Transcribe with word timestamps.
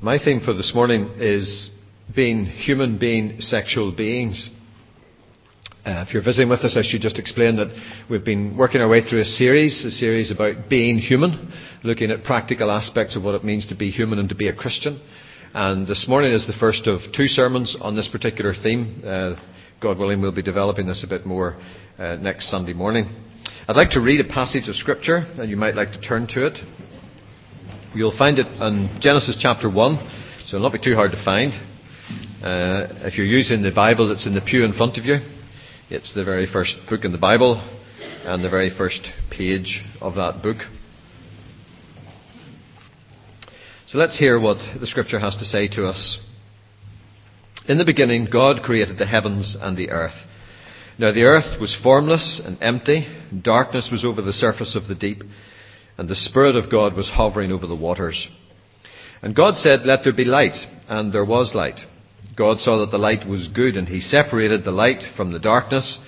My 0.00 0.18
theme 0.22 0.40
for 0.40 0.52
this 0.52 0.74
morning 0.74 1.08
is 1.16 1.70
being 2.14 2.44
human 2.44 2.98
being 2.98 3.40
sexual 3.40 3.92
beings. 3.92 4.50
Uh, 5.86 6.04
if 6.06 6.12
you're 6.12 6.22
visiting 6.22 6.50
with 6.50 6.60
us, 6.60 6.76
I 6.76 6.82
should 6.82 7.00
just 7.00 7.18
explain 7.18 7.56
that 7.56 7.68
we've 8.10 8.24
been 8.24 8.58
working 8.58 8.82
our 8.82 8.88
way 8.90 9.00
through 9.00 9.22
a 9.22 9.24
series, 9.24 9.86
a 9.86 9.90
series 9.90 10.30
about 10.30 10.68
being 10.68 10.98
human, 10.98 11.50
looking 11.82 12.10
at 12.10 12.24
practical 12.24 12.70
aspects 12.70 13.16
of 13.16 13.24
what 13.24 13.36
it 13.36 13.42
means 13.42 13.68
to 13.68 13.74
be 13.74 13.90
human 13.90 14.18
and 14.18 14.28
to 14.28 14.34
be 14.34 14.48
a 14.48 14.54
Christian. 14.54 15.00
And 15.54 15.86
this 15.86 16.06
morning 16.06 16.32
is 16.32 16.46
the 16.46 16.52
first 16.52 16.86
of 16.86 17.00
two 17.16 17.26
sermons 17.26 17.74
on 17.80 17.96
this 17.96 18.06
particular 18.06 18.52
theme. 18.52 19.02
Uh, 19.02 19.36
God 19.80 19.96
willing, 19.96 20.20
we'll 20.20 20.30
be 20.30 20.42
developing 20.42 20.86
this 20.86 21.04
a 21.04 21.08
bit 21.08 21.24
more 21.24 21.56
uh, 21.98 22.16
next 22.16 22.50
Sunday 22.50 22.74
morning. 22.74 23.08
I'd 23.66 23.76
like 23.76 23.90
to 23.92 24.00
read 24.02 24.20
a 24.20 24.28
passage 24.28 24.68
of 24.68 24.76
Scripture, 24.76 25.24
and 25.38 25.48
you 25.48 25.56
might 25.56 25.74
like 25.74 25.92
to 25.92 26.00
turn 26.02 26.26
to 26.28 26.48
it. 26.48 26.85
You'll 27.96 28.14
find 28.14 28.38
it 28.38 28.46
in 28.46 28.98
Genesis 29.00 29.38
chapter 29.40 29.70
1, 29.70 29.96
so 30.48 30.58
it'll 30.58 30.68
not 30.68 30.74
be 30.74 30.84
too 30.84 30.94
hard 30.96 31.12
to 31.12 31.24
find. 31.24 31.54
Uh, 32.44 33.06
if 33.06 33.16
you're 33.16 33.24
using 33.24 33.62
the 33.62 33.72
Bible 33.72 34.08
that's 34.10 34.26
in 34.26 34.34
the 34.34 34.42
pew 34.42 34.66
in 34.66 34.74
front 34.74 34.98
of 34.98 35.06
you, 35.06 35.16
it's 35.88 36.14
the 36.14 36.22
very 36.22 36.46
first 36.46 36.76
book 36.90 37.06
in 37.06 37.12
the 37.12 37.16
Bible 37.16 37.54
and 38.22 38.44
the 38.44 38.50
very 38.50 38.68
first 38.68 39.00
page 39.30 39.82
of 40.02 40.16
that 40.16 40.42
book. 40.42 40.58
So 43.86 43.96
let's 43.96 44.18
hear 44.18 44.38
what 44.38 44.58
the 44.78 44.86
Scripture 44.86 45.18
has 45.18 45.34
to 45.36 45.46
say 45.46 45.66
to 45.68 45.86
us. 45.86 46.18
In 47.66 47.78
the 47.78 47.86
beginning, 47.86 48.28
God 48.30 48.62
created 48.62 48.98
the 48.98 49.06
heavens 49.06 49.56
and 49.58 49.74
the 49.74 49.88
earth. 49.88 50.26
Now 50.98 51.12
the 51.12 51.22
earth 51.22 51.58
was 51.58 51.74
formless 51.82 52.42
and 52.44 52.58
empty, 52.60 53.06
darkness 53.42 53.88
was 53.90 54.04
over 54.04 54.20
the 54.20 54.34
surface 54.34 54.76
of 54.76 54.86
the 54.86 54.94
deep 54.94 55.22
and 55.98 56.08
the 56.08 56.14
Spirit 56.14 56.56
of 56.56 56.70
God 56.70 56.94
was 56.94 57.08
hovering 57.08 57.52
over 57.52 57.66
the 57.66 57.74
waters. 57.74 58.28
And 59.22 59.34
God 59.34 59.56
said, 59.56 59.80
Let 59.84 60.00
there 60.04 60.12
be 60.12 60.24
light, 60.24 60.56
and 60.88 61.12
there 61.12 61.24
was 61.24 61.54
light. 61.54 61.80
God 62.36 62.58
saw 62.58 62.80
that 62.80 62.90
the 62.90 62.98
light 62.98 63.26
was 63.26 63.48
good, 63.48 63.76
and 63.76 63.88
He 63.88 64.00
separated 64.00 64.64
the 64.64 64.72
light 64.72 65.02
from 65.16 65.32
the 65.32 65.38
darkness. 65.38 65.98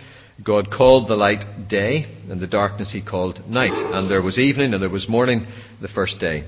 God 0.44 0.70
called 0.70 1.08
the 1.08 1.16
light 1.16 1.68
day, 1.68 2.04
and 2.30 2.40
the 2.40 2.46
darkness 2.46 2.92
He 2.92 3.02
called 3.02 3.48
night. 3.48 3.72
And 3.72 4.10
there 4.10 4.22
was 4.22 4.38
evening, 4.38 4.74
and 4.74 4.82
there 4.82 4.90
was 4.90 5.08
morning 5.08 5.46
the 5.80 5.88
first 5.88 6.20
day. 6.20 6.46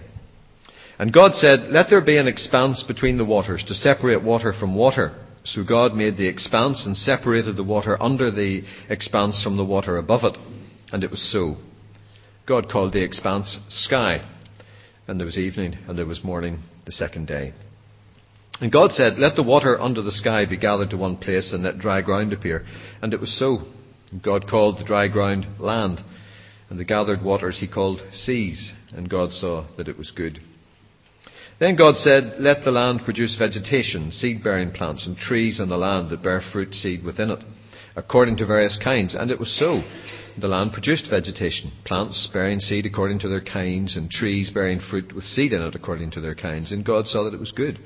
And 0.98 1.14
God 1.14 1.34
said, 1.34 1.70
Let 1.70 1.88
there 1.88 2.04
be 2.04 2.18
an 2.18 2.28
expanse 2.28 2.84
between 2.86 3.16
the 3.16 3.24
waters, 3.24 3.64
to 3.68 3.74
separate 3.74 4.22
water 4.22 4.52
from 4.52 4.74
water. 4.74 5.18
So 5.44 5.64
God 5.64 5.94
made 5.94 6.18
the 6.18 6.28
expanse 6.28 6.84
and 6.84 6.94
separated 6.94 7.56
the 7.56 7.64
water 7.64 7.96
under 8.00 8.30
the 8.30 8.64
expanse 8.90 9.42
from 9.42 9.56
the 9.56 9.64
water 9.64 9.96
above 9.96 10.24
it. 10.24 10.36
And 10.92 11.02
it 11.02 11.10
was 11.10 11.32
so. 11.32 11.56
God 12.46 12.70
called 12.70 12.92
the 12.92 13.04
expanse 13.04 13.58
sky. 13.68 14.26
And 15.06 15.18
there 15.18 15.26
was 15.26 15.38
evening 15.38 15.76
and 15.88 15.98
there 15.98 16.06
was 16.06 16.22
morning 16.22 16.60
the 16.86 16.92
second 16.92 17.26
day. 17.26 17.52
And 18.60 18.70
God 18.70 18.92
said, 18.92 19.18
Let 19.18 19.36
the 19.36 19.42
water 19.42 19.80
under 19.80 20.02
the 20.02 20.12
sky 20.12 20.44
be 20.46 20.58
gathered 20.58 20.90
to 20.90 20.96
one 20.96 21.16
place 21.16 21.52
and 21.52 21.62
let 21.62 21.78
dry 21.78 22.02
ground 22.02 22.32
appear. 22.32 22.64
And 23.00 23.14
it 23.14 23.20
was 23.20 23.36
so. 23.38 23.66
God 24.22 24.48
called 24.48 24.78
the 24.78 24.84
dry 24.84 25.08
ground 25.08 25.46
land. 25.58 26.00
And 26.68 26.78
the 26.78 26.84
gathered 26.84 27.22
waters 27.22 27.58
he 27.58 27.66
called 27.66 28.02
seas. 28.12 28.72
And 28.92 29.08
God 29.08 29.32
saw 29.32 29.66
that 29.76 29.88
it 29.88 29.98
was 29.98 30.10
good. 30.10 30.40
Then 31.58 31.76
God 31.76 31.96
said, 31.96 32.36
Let 32.38 32.64
the 32.64 32.70
land 32.70 33.02
produce 33.04 33.36
vegetation, 33.36 34.12
seed 34.12 34.42
bearing 34.42 34.72
plants, 34.72 35.06
and 35.06 35.16
trees 35.16 35.60
on 35.60 35.68
the 35.68 35.76
land 35.76 36.10
that 36.10 36.22
bear 36.22 36.40
fruit 36.52 36.74
seed 36.74 37.04
within 37.04 37.30
it, 37.30 37.44
according 37.96 38.38
to 38.38 38.46
various 38.46 38.78
kinds. 38.82 39.14
And 39.14 39.30
it 39.30 39.38
was 39.38 39.58
so. 39.58 39.82
The 40.40 40.48
land 40.48 40.72
produced 40.72 41.10
vegetation, 41.10 41.70
plants 41.84 42.26
bearing 42.32 42.60
seed 42.60 42.86
according 42.86 43.18
to 43.18 43.28
their 43.28 43.42
kinds, 43.42 43.94
and 43.94 44.10
trees 44.10 44.48
bearing 44.48 44.80
fruit 44.80 45.14
with 45.14 45.24
seed 45.24 45.52
in 45.52 45.60
it 45.60 45.74
according 45.74 46.12
to 46.12 46.22
their 46.22 46.34
kinds. 46.34 46.72
And 46.72 46.82
God 46.82 47.06
saw 47.06 47.24
that 47.24 47.34
it 47.34 47.40
was 47.40 47.52
good. 47.52 47.78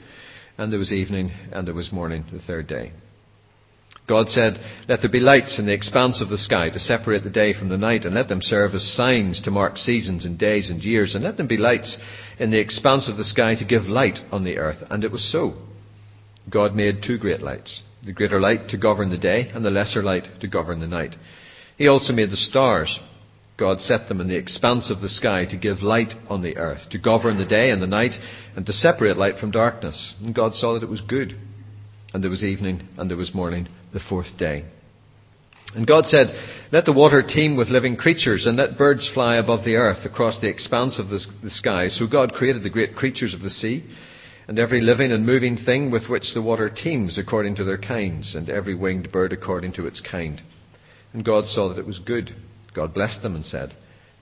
And 0.57 0.71
there 0.71 0.79
was 0.79 0.93
evening, 0.93 1.33
and 1.51 1.67
there 1.67 1.75
was 1.75 1.91
morning, 1.91 2.25
the 2.33 2.39
third 2.39 2.69
day. 2.69 2.93
God 4.07 4.29
said, 4.29 4.61
Let 4.89 5.01
there 5.01 5.11
be 5.11 5.19
lights 5.19 5.59
in 5.59 5.67
the 5.67 5.75
expanse 5.75 6.21
of 6.21 6.29
the 6.29 6.39
sky 6.39 6.71
to 6.71 6.79
separate 6.79 7.25
the 7.25 7.31
day 7.31 7.55
from 7.55 7.71
the 7.71 7.77
night, 7.77 8.05
and 8.05 8.15
let 8.15 8.29
them 8.29 8.41
serve 8.41 8.73
as 8.77 8.85
signs 8.95 9.41
to 9.41 9.51
mark 9.51 9.77
seasons 9.77 10.25
and 10.25 10.39
days 10.39 10.71
and 10.71 10.81
years, 10.81 11.17
and 11.17 11.25
let 11.25 11.37
them 11.37 11.49
be 11.49 11.57
lights 11.57 11.99
in 12.39 12.53
the 12.53 12.61
expanse 12.61 13.09
of 13.09 13.17
the 13.17 13.25
sky 13.25 13.57
to 13.57 13.65
give 13.65 13.83
light 13.83 14.21
on 14.31 14.45
the 14.45 14.59
earth. 14.59 14.85
And 14.91 15.03
it 15.03 15.11
was 15.11 15.29
so. 15.33 15.55
God 16.49 16.77
made 16.77 17.03
two 17.03 17.19
great 17.19 17.43
lights 17.43 17.83
the 18.05 18.13
greater 18.13 18.39
light 18.39 18.69
to 18.69 18.77
govern 18.77 19.11
the 19.11 19.19
day, 19.19 19.51
and 19.55 19.65
the 19.65 19.71
lesser 19.71 20.05
light 20.05 20.29
to 20.41 20.47
govern 20.47 20.79
the 20.79 20.87
night. 20.87 21.17
He 21.77 21.89
also 21.89 22.13
made 22.13 22.31
the 22.31 22.37
stars. 22.37 22.99
God 23.57 23.81
set 23.81 24.09
them 24.09 24.21
in 24.21 24.29
the 24.29 24.37
expanse 24.37 24.91
of 24.91 25.01
the 25.01 25.09
sky 25.09 25.47
to 25.47 25.57
give 25.57 25.81
light 25.81 26.13
on 26.29 26.43
the 26.43 26.57
earth, 26.57 26.91
to 26.91 26.99
govern 26.99 27.39
the 27.39 27.45
day 27.45 27.71
and 27.71 27.81
the 27.81 27.87
night, 27.87 28.13
and 28.57 28.67
to 28.67 28.73
separate 28.73 29.17
light 29.17 29.39
from 29.39 29.53
darkness. 29.53 30.15
And 30.21 30.35
God 30.35 30.55
saw 30.55 30.75
that 30.75 30.83
it 30.83 30.89
was 30.89 31.01
good. 31.01 31.37
And 32.13 32.23
there 32.23 32.31
was 32.31 32.45
evening, 32.45 32.89
and 32.97 33.09
there 33.09 33.17
was 33.17 33.35
morning, 33.35 33.69
the 33.93 34.01
fourth 34.01 34.37
day. 34.39 34.65
And 35.75 35.87
God 35.87 36.07
said, 36.07 36.29
Let 36.73 36.85
the 36.85 36.93
water 36.93 37.23
teem 37.23 37.57
with 37.57 37.69
living 37.69 37.97
creatures, 37.97 38.47
and 38.47 38.57
let 38.57 38.79
birds 38.79 39.11
fly 39.13 39.37
above 39.37 39.65
the 39.65 39.77
earth 39.77 40.05
across 40.05 40.41
the 40.41 40.49
expanse 40.49 40.99
of 40.99 41.09
the, 41.09 41.21
sky. 41.51 41.89
So 41.89 42.07
God 42.07 42.33
created 42.33 42.63
the 42.63 42.71
great 42.71 42.95
creatures 42.95 43.35
of 43.35 43.41
the 43.41 43.51
sea, 43.51 43.85
and 44.47 44.59
every 44.59 44.81
living 44.81 45.11
and 45.11 45.27
moving 45.27 45.57
thing 45.57 45.91
with 45.91 46.09
which 46.09 46.35
the 46.35 46.43
water 46.43 46.71
teems 46.71 47.19
according 47.19 47.57
to 47.57 47.65
their 47.65 47.79
kinds, 47.79 48.35
and 48.35 48.49
every 48.49 48.75
winged 48.75 49.11
bird 49.11 49.33
according 49.33 49.73
to 49.75 49.87
its 49.87 50.01
kind. 50.01 50.43
And 51.15 51.25
God 51.25 51.47
saw 51.47 51.69
that 51.69 51.79
it 51.79 51.87
was 51.87 52.01
good. 52.01 52.35
God 52.75 52.93
blessed 52.93 53.23
them 53.23 53.37
and 53.37 53.45
said, 53.47 53.75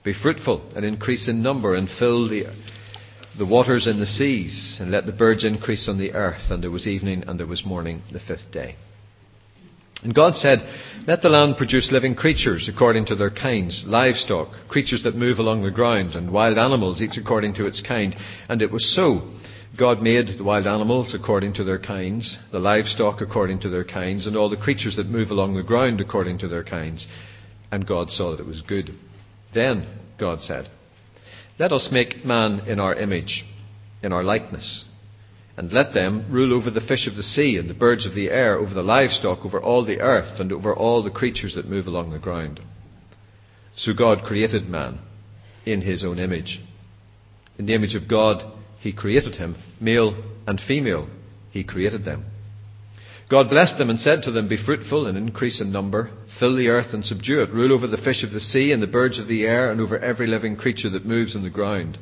Be 0.05 0.13
fruitful 0.13 0.71
and 0.75 0.85
increase 0.85 1.27
in 1.27 1.41
number 1.41 1.75
and 1.75 1.89
fill 1.89 2.29
the, 2.29 2.45
the 3.37 3.47
waters 3.47 3.87
in 3.87 3.99
the 3.99 4.05
seas 4.05 4.77
and 4.79 4.91
let 4.91 5.07
the 5.07 5.11
birds 5.11 5.43
increase 5.43 5.89
on 5.89 5.97
the 5.97 6.13
earth. 6.13 6.51
And 6.51 6.63
there 6.63 6.71
was 6.71 6.87
evening 6.87 7.23
and 7.27 7.39
there 7.39 7.47
was 7.47 7.65
morning 7.65 8.03
the 8.11 8.19
fifth 8.19 8.51
day. 8.51 8.75
And 10.03 10.13
God 10.13 10.35
said, 10.35 10.59
Let 11.07 11.21
the 11.21 11.29
land 11.29 11.57
produce 11.57 11.91
living 11.91 12.13
creatures 12.13 12.69
according 12.71 13.07
to 13.07 13.15
their 13.15 13.31
kinds, 13.31 13.83
livestock, 13.87 14.49
creatures 14.69 15.01
that 15.03 15.15
move 15.15 15.39
along 15.39 15.63
the 15.63 15.71
ground, 15.71 16.13
and 16.13 16.31
wild 16.31 16.57
animals, 16.57 17.01
each 17.01 17.17
according 17.17 17.55
to 17.55 17.65
its 17.65 17.81
kind. 17.81 18.15
And 18.49 18.61
it 18.61 18.71
was 18.71 18.93
so. 18.95 19.31
God 19.77 20.01
made 20.01 20.37
the 20.37 20.43
wild 20.43 20.67
animals 20.67 21.15
according 21.15 21.55
to 21.55 21.63
their 21.63 21.79
kinds, 21.79 22.37
the 22.51 22.59
livestock 22.59 23.21
according 23.21 23.61
to 23.61 23.69
their 23.69 23.83
kinds, 23.83 24.27
and 24.27 24.37
all 24.37 24.49
the 24.49 24.55
creatures 24.55 24.97
that 24.97 25.07
move 25.07 25.31
along 25.31 25.55
the 25.55 25.63
ground 25.63 25.99
according 25.99 26.37
to 26.39 26.47
their 26.47 26.63
kinds. 26.63 27.07
And 27.71 27.87
God 27.87 28.11
saw 28.11 28.31
that 28.31 28.39
it 28.39 28.45
was 28.45 28.61
good. 28.61 28.91
Then 29.53 29.87
God 30.19 30.41
said, 30.41 30.69
Let 31.57 31.71
us 31.71 31.89
make 31.91 32.23
man 32.23 32.61
in 32.67 32.79
our 32.79 32.93
image, 32.93 33.45
in 34.03 34.13
our 34.13 34.23
likeness, 34.23 34.85
and 35.57 35.71
let 35.71 35.95
them 35.95 36.31
rule 36.31 36.53
over 36.53 36.69
the 36.69 36.85
fish 36.85 37.07
of 37.07 37.15
the 37.15 37.23
sea 37.23 37.57
and 37.57 37.67
the 37.67 37.73
birds 37.73 38.05
of 38.05 38.13
the 38.13 38.29
air, 38.29 38.59
over 38.59 38.75
the 38.75 38.83
livestock, 38.83 39.43
over 39.43 39.59
all 39.59 39.83
the 39.83 40.01
earth, 40.01 40.39
and 40.39 40.51
over 40.51 40.71
all 40.71 41.01
the 41.01 41.09
creatures 41.09 41.55
that 41.55 41.67
move 41.67 41.87
along 41.87 42.11
the 42.11 42.19
ground. 42.19 42.59
So 43.75 43.93
God 43.93 44.23
created 44.23 44.69
man 44.69 44.99
in 45.65 45.81
his 45.81 46.03
own 46.03 46.19
image. 46.19 46.59
In 47.57 47.65
the 47.65 47.73
image 47.73 47.95
of 47.95 48.07
God, 48.07 48.43
he 48.83 48.91
created 48.91 49.35
him, 49.35 49.55
male 49.79 50.13
and 50.45 50.59
female, 50.59 51.07
He 51.51 51.63
created 51.63 52.03
them. 52.03 52.25
God 53.29 53.49
blessed 53.49 53.77
them 53.77 53.89
and 53.89 53.97
said 53.97 54.23
to 54.23 54.31
them, 54.31 54.49
Be 54.49 54.61
fruitful 54.61 55.07
and 55.07 55.17
increase 55.17 55.61
in 55.61 55.71
number, 55.71 56.11
fill 56.37 56.57
the 56.57 56.67
earth 56.67 56.93
and 56.93 57.05
subdue 57.05 57.41
it, 57.41 57.53
rule 57.53 57.71
over 57.71 57.87
the 57.87 57.95
fish 57.95 58.25
of 58.25 58.31
the 58.31 58.41
sea 58.41 58.73
and 58.73 58.83
the 58.83 58.87
birds 58.87 59.17
of 59.19 59.29
the 59.29 59.45
air, 59.45 59.71
and 59.71 59.79
over 59.79 59.97
every 59.97 60.27
living 60.27 60.57
creature 60.57 60.89
that 60.89 61.05
moves 61.05 61.33
on 61.33 61.43
the 61.43 61.49
ground. 61.49 61.97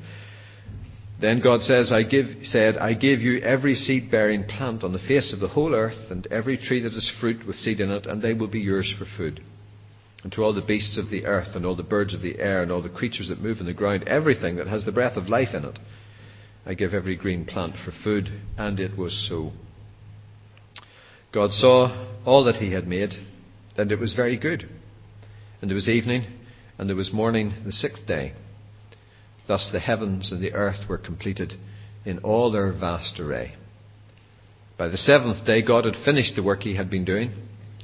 Then 1.21 1.39
God 1.39 1.61
says, 1.61 1.91
I 1.91 2.01
give, 2.01 2.25
said, 2.45 2.77
I 2.77 2.95
give 2.95 3.19
you 3.21 3.39
every 3.41 3.75
seed 3.75 4.09
bearing 4.09 4.45
plant 4.45 4.83
on 4.83 4.91
the 4.91 4.97
face 4.97 5.31
of 5.33 5.39
the 5.39 5.49
whole 5.49 5.75
earth, 5.75 6.09
and 6.09 6.25
every 6.31 6.57
tree 6.57 6.81
that 6.81 6.93
has 6.93 7.11
fruit 7.21 7.45
with 7.45 7.57
seed 7.57 7.79
in 7.79 7.91
it, 7.91 8.07
and 8.07 8.23
they 8.23 8.33
will 8.33 8.47
be 8.47 8.59
yours 8.59 8.91
for 8.97 9.05
food. 9.05 9.39
And 10.23 10.31
to 10.31 10.41
all 10.41 10.53
the 10.53 10.63
beasts 10.63 10.97
of 10.97 11.11
the 11.11 11.27
earth, 11.27 11.49
and 11.53 11.63
all 11.63 11.75
the 11.75 11.83
birds 11.83 12.15
of 12.15 12.23
the 12.23 12.39
air, 12.39 12.63
and 12.63 12.71
all 12.71 12.81
the 12.81 12.89
creatures 12.89 13.29
that 13.29 13.39
move 13.39 13.59
on 13.59 13.67
the 13.67 13.73
ground, 13.75 14.05
everything 14.07 14.55
that 14.55 14.65
has 14.65 14.83
the 14.83 14.91
breath 14.91 15.15
of 15.15 15.29
life 15.29 15.53
in 15.53 15.63
it, 15.63 15.77
I 16.65 16.73
give 16.75 16.93
every 16.93 17.15
green 17.15 17.45
plant 17.45 17.75
for 17.83 17.91
food, 18.03 18.29
and 18.57 18.79
it 18.79 18.97
was 18.97 19.27
so. 19.27 19.51
God 21.33 21.51
saw 21.51 22.07
all 22.25 22.43
that 22.43 22.57
he 22.57 22.71
had 22.71 22.87
made, 22.87 23.13
and 23.77 23.91
it 23.91 23.99
was 23.99 24.13
very 24.13 24.37
good. 24.37 24.69
And 25.59 25.69
there 25.69 25.75
was 25.75 25.89
evening, 25.89 26.25
and 26.77 26.87
there 26.87 26.95
was 26.95 27.13
morning 27.13 27.53
the 27.65 27.71
sixth 27.71 28.05
day. 28.05 28.33
Thus 29.47 29.69
the 29.71 29.79
heavens 29.79 30.31
and 30.31 30.41
the 30.41 30.53
earth 30.53 30.87
were 30.87 30.97
completed 30.97 31.53
in 32.05 32.19
all 32.19 32.51
their 32.51 32.71
vast 32.71 33.19
array. 33.19 33.55
By 34.77 34.87
the 34.87 34.97
seventh 34.97 35.45
day, 35.45 35.61
God 35.61 35.85
had 35.85 36.03
finished 36.03 36.35
the 36.35 36.43
work 36.43 36.61
he 36.61 36.75
had 36.75 36.89
been 36.89 37.05
doing. 37.05 37.31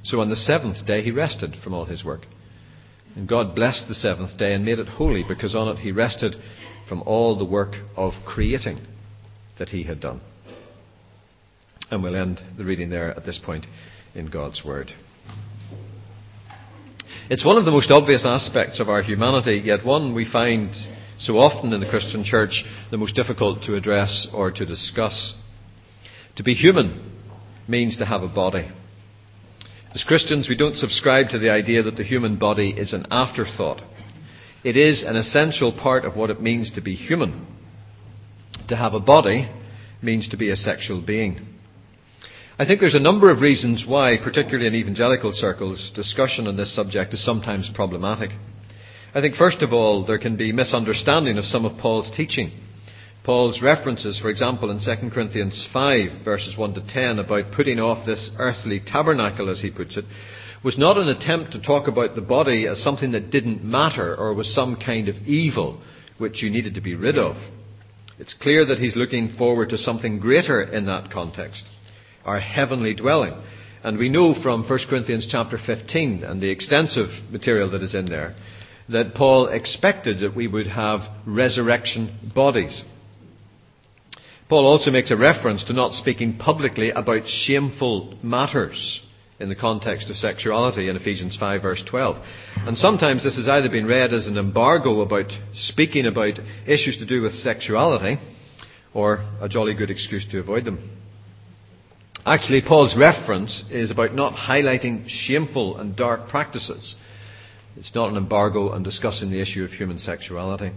So 0.03 0.19
on 0.19 0.29
the 0.29 0.35
seventh 0.35 0.85
day, 0.85 1.01
he 1.01 1.11
rested 1.11 1.55
from 1.63 1.73
all 1.73 1.85
his 1.85 2.03
work. 2.03 2.21
And 3.15 3.27
God 3.27 3.55
blessed 3.55 3.87
the 3.87 3.95
seventh 3.95 4.37
day 4.37 4.53
and 4.53 4.63
made 4.63 4.79
it 4.79 4.87
holy, 4.87 5.23
because 5.27 5.55
on 5.55 5.67
it 5.67 5.79
he 5.79 5.91
rested 5.91 6.35
from 6.87 7.01
all 7.03 7.37
the 7.37 7.45
work 7.45 7.75
of 7.95 8.13
creating 8.25 8.85
that 9.59 9.69
he 9.69 9.83
had 9.83 9.99
done. 9.99 10.21
And 11.89 12.03
we'll 12.03 12.15
end 12.15 12.41
the 12.57 12.65
reading 12.65 12.89
there 12.89 13.11
at 13.15 13.25
this 13.25 13.39
point 13.43 13.65
in 14.13 14.29
God's 14.29 14.63
Word. 14.63 14.91
It's 17.29 17.45
one 17.45 17.57
of 17.57 17.65
the 17.65 17.71
most 17.71 17.91
obvious 17.91 18.25
aspects 18.25 18.79
of 18.79 18.89
our 18.89 19.01
humanity, 19.01 19.61
yet 19.63 19.85
one 19.85 20.15
we 20.15 20.29
find 20.29 20.73
so 21.19 21.37
often 21.37 21.73
in 21.73 21.79
the 21.79 21.89
Christian 21.89 22.23
church, 22.23 22.63
the 22.91 22.97
most 22.97 23.15
difficult 23.15 23.63
to 23.63 23.75
address 23.75 24.27
or 24.33 24.51
to 24.51 24.65
discuss. 24.65 25.33
To 26.37 26.43
be 26.43 26.53
human 26.53 27.21
means 27.67 27.97
to 27.97 28.05
have 28.05 28.21
a 28.21 28.27
body. 28.27 28.69
As 29.93 30.03
Christians, 30.03 30.47
we 30.47 30.55
don't 30.55 30.75
subscribe 30.75 31.29
to 31.29 31.39
the 31.39 31.49
idea 31.49 31.83
that 31.83 31.97
the 31.97 32.03
human 32.03 32.37
body 32.37 32.69
is 32.69 32.93
an 32.93 33.07
afterthought. 33.09 33.81
It 34.63 34.75
is 34.75 35.03
an 35.03 35.15
essential 35.15 35.71
part 35.71 36.05
of 36.05 36.15
what 36.15 36.29
it 36.29 36.41
means 36.41 36.71
to 36.71 36.81
be 36.81 36.95
human. 36.95 37.45
To 38.69 38.75
have 38.75 38.93
a 38.93 38.99
body 38.99 39.49
means 40.01 40.27
to 40.29 40.37
be 40.37 40.49
a 40.49 40.55
sexual 40.55 41.01
being. 41.01 41.45
I 42.59 42.65
think 42.65 42.79
there's 42.79 42.95
a 42.95 42.99
number 42.99 43.31
of 43.31 43.39
reasons 43.39 43.85
why, 43.87 44.17
particularly 44.21 44.65
in 44.65 44.73
evangelical 44.73 45.31
circles, 45.31 45.91
discussion 45.93 46.47
on 46.47 46.57
this 46.57 46.75
subject 46.75 47.13
is 47.13 47.23
sometimes 47.23 47.69
problematic. 47.73 48.31
I 49.13 49.21
think, 49.21 49.35
first 49.35 49.61
of 49.61 49.73
all, 49.73 50.05
there 50.05 50.17
can 50.17 50.37
be 50.37 50.51
misunderstanding 50.51 51.37
of 51.37 51.45
some 51.45 51.65
of 51.65 51.77
Paul's 51.77 52.09
teaching. 52.15 52.51
Paul's 53.23 53.61
references, 53.61 54.19
for 54.19 54.29
example, 54.29 54.71
in 54.71 54.79
2 54.79 55.09
Corinthians 55.11 55.67
5, 55.71 56.23
verses 56.25 56.57
1 56.57 56.73
to 56.73 56.87
10, 56.87 57.19
about 57.19 57.51
putting 57.51 57.79
off 57.79 58.05
this 58.05 58.31
earthly 58.39 58.79
tabernacle, 58.79 59.49
as 59.49 59.61
he 59.61 59.69
puts 59.69 59.97
it, 59.97 60.05
was 60.63 60.77
not 60.77 60.97
an 60.97 61.07
attempt 61.07 61.51
to 61.51 61.61
talk 61.61 61.87
about 61.87 62.15
the 62.15 62.21
body 62.21 62.67
as 62.67 62.81
something 62.81 63.11
that 63.11 63.29
didn't 63.29 63.63
matter 63.63 64.15
or 64.15 64.33
was 64.33 64.53
some 64.53 64.75
kind 64.75 65.07
of 65.07 65.15
evil 65.27 65.81
which 66.17 66.41
you 66.41 66.49
needed 66.49 66.75
to 66.75 66.81
be 66.81 66.95
rid 66.95 67.17
of. 67.17 67.35
It's 68.19 68.33
clear 68.33 68.65
that 68.65 68.79
he's 68.79 68.95
looking 68.95 69.33
forward 69.33 69.69
to 69.69 69.77
something 69.77 70.19
greater 70.19 70.63
in 70.63 70.87
that 70.87 71.11
context, 71.11 71.63
our 72.25 72.39
heavenly 72.39 72.95
dwelling. 72.95 73.39
And 73.83 73.99
we 73.99 74.09
know 74.09 74.33
from 74.41 74.67
1 74.67 74.79
Corinthians 74.89 75.27
chapter 75.29 75.59
15 75.63 76.23
and 76.23 76.41
the 76.41 76.49
extensive 76.49 77.09
material 77.29 77.69
that 77.71 77.83
is 77.83 77.93
in 77.93 78.05
there 78.05 78.35
that 78.89 79.13
Paul 79.13 79.47
expected 79.47 80.21
that 80.21 80.35
we 80.35 80.47
would 80.47 80.67
have 80.67 81.01
resurrection 81.25 82.31
bodies. 82.33 82.83
Paul 84.49 84.65
also 84.65 84.91
makes 84.91 85.11
a 85.11 85.17
reference 85.17 85.65
to 85.65 85.73
not 85.73 85.91
speaking 85.91 86.37
publicly 86.37 86.89
about 86.91 87.27
shameful 87.27 88.15
matters 88.23 89.01
in 89.39 89.49
the 89.49 89.55
context 89.55 90.09
of 90.09 90.15
sexuality 90.15 90.89
in 90.89 90.95
Ephesians 90.95 91.37
5 91.39 91.61
verse 91.61 91.83
12. 91.87 92.17
And 92.55 92.77
sometimes 92.77 93.23
this 93.23 93.35
has 93.35 93.47
either 93.47 93.69
been 93.69 93.85
read 93.85 94.13
as 94.13 94.27
an 94.27 94.37
embargo 94.37 95.01
about 95.01 95.31
speaking 95.53 96.05
about 96.05 96.39
issues 96.65 96.97
to 96.97 97.05
do 97.05 97.21
with 97.21 97.33
sexuality 97.33 98.17
or 98.93 99.19
a 99.41 99.47
jolly 99.47 99.75
good 99.75 99.91
excuse 99.91 100.27
to 100.31 100.39
avoid 100.39 100.65
them. 100.65 100.91
Actually, 102.25 102.61
Paul's 102.61 102.97
reference 102.97 103.63
is 103.71 103.91
about 103.91 104.13
not 104.13 104.33
highlighting 104.33 105.05
shameful 105.07 105.77
and 105.77 105.95
dark 105.95 106.29
practices 106.29 106.95
it's 107.77 107.93
not 107.93 108.09
an 108.09 108.17
embargo 108.17 108.69
on 108.69 108.81
discussing 108.81 109.29
the 109.29 109.39
issue 109.39 109.63
of 109.63 109.69
human 109.71 109.99
sexuality. 109.99 110.71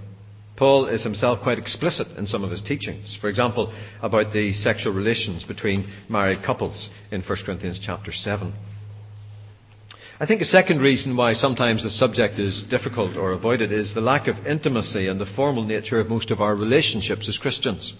Paul 0.60 0.88
is 0.88 1.02
himself 1.02 1.40
quite 1.42 1.58
explicit 1.58 2.08
in 2.18 2.26
some 2.26 2.44
of 2.44 2.50
his 2.50 2.60
teachings. 2.60 3.16
For 3.18 3.30
example, 3.30 3.72
about 4.02 4.34
the 4.34 4.52
sexual 4.52 4.92
relations 4.92 5.42
between 5.42 5.90
married 6.06 6.42
couples 6.42 6.90
in 7.10 7.22
1 7.22 7.38
Corinthians 7.46 7.80
chapter 7.82 8.12
7. 8.12 8.52
I 10.20 10.26
think 10.26 10.42
a 10.42 10.44
second 10.44 10.82
reason 10.82 11.16
why 11.16 11.32
sometimes 11.32 11.82
the 11.82 11.88
subject 11.88 12.38
is 12.38 12.66
difficult 12.68 13.16
or 13.16 13.32
avoided 13.32 13.72
is 13.72 13.94
the 13.94 14.02
lack 14.02 14.28
of 14.28 14.46
intimacy 14.46 15.06
and 15.08 15.18
the 15.18 15.24
formal 15.34 15.64
nature 15.64 15.98
of 15.98 16.10
most 16.10 16.30
of 16.30 16.42
our 16.42 16.54
relationships 16.54 17.26
as 17.26 17.38
Christians. 17.38 17.94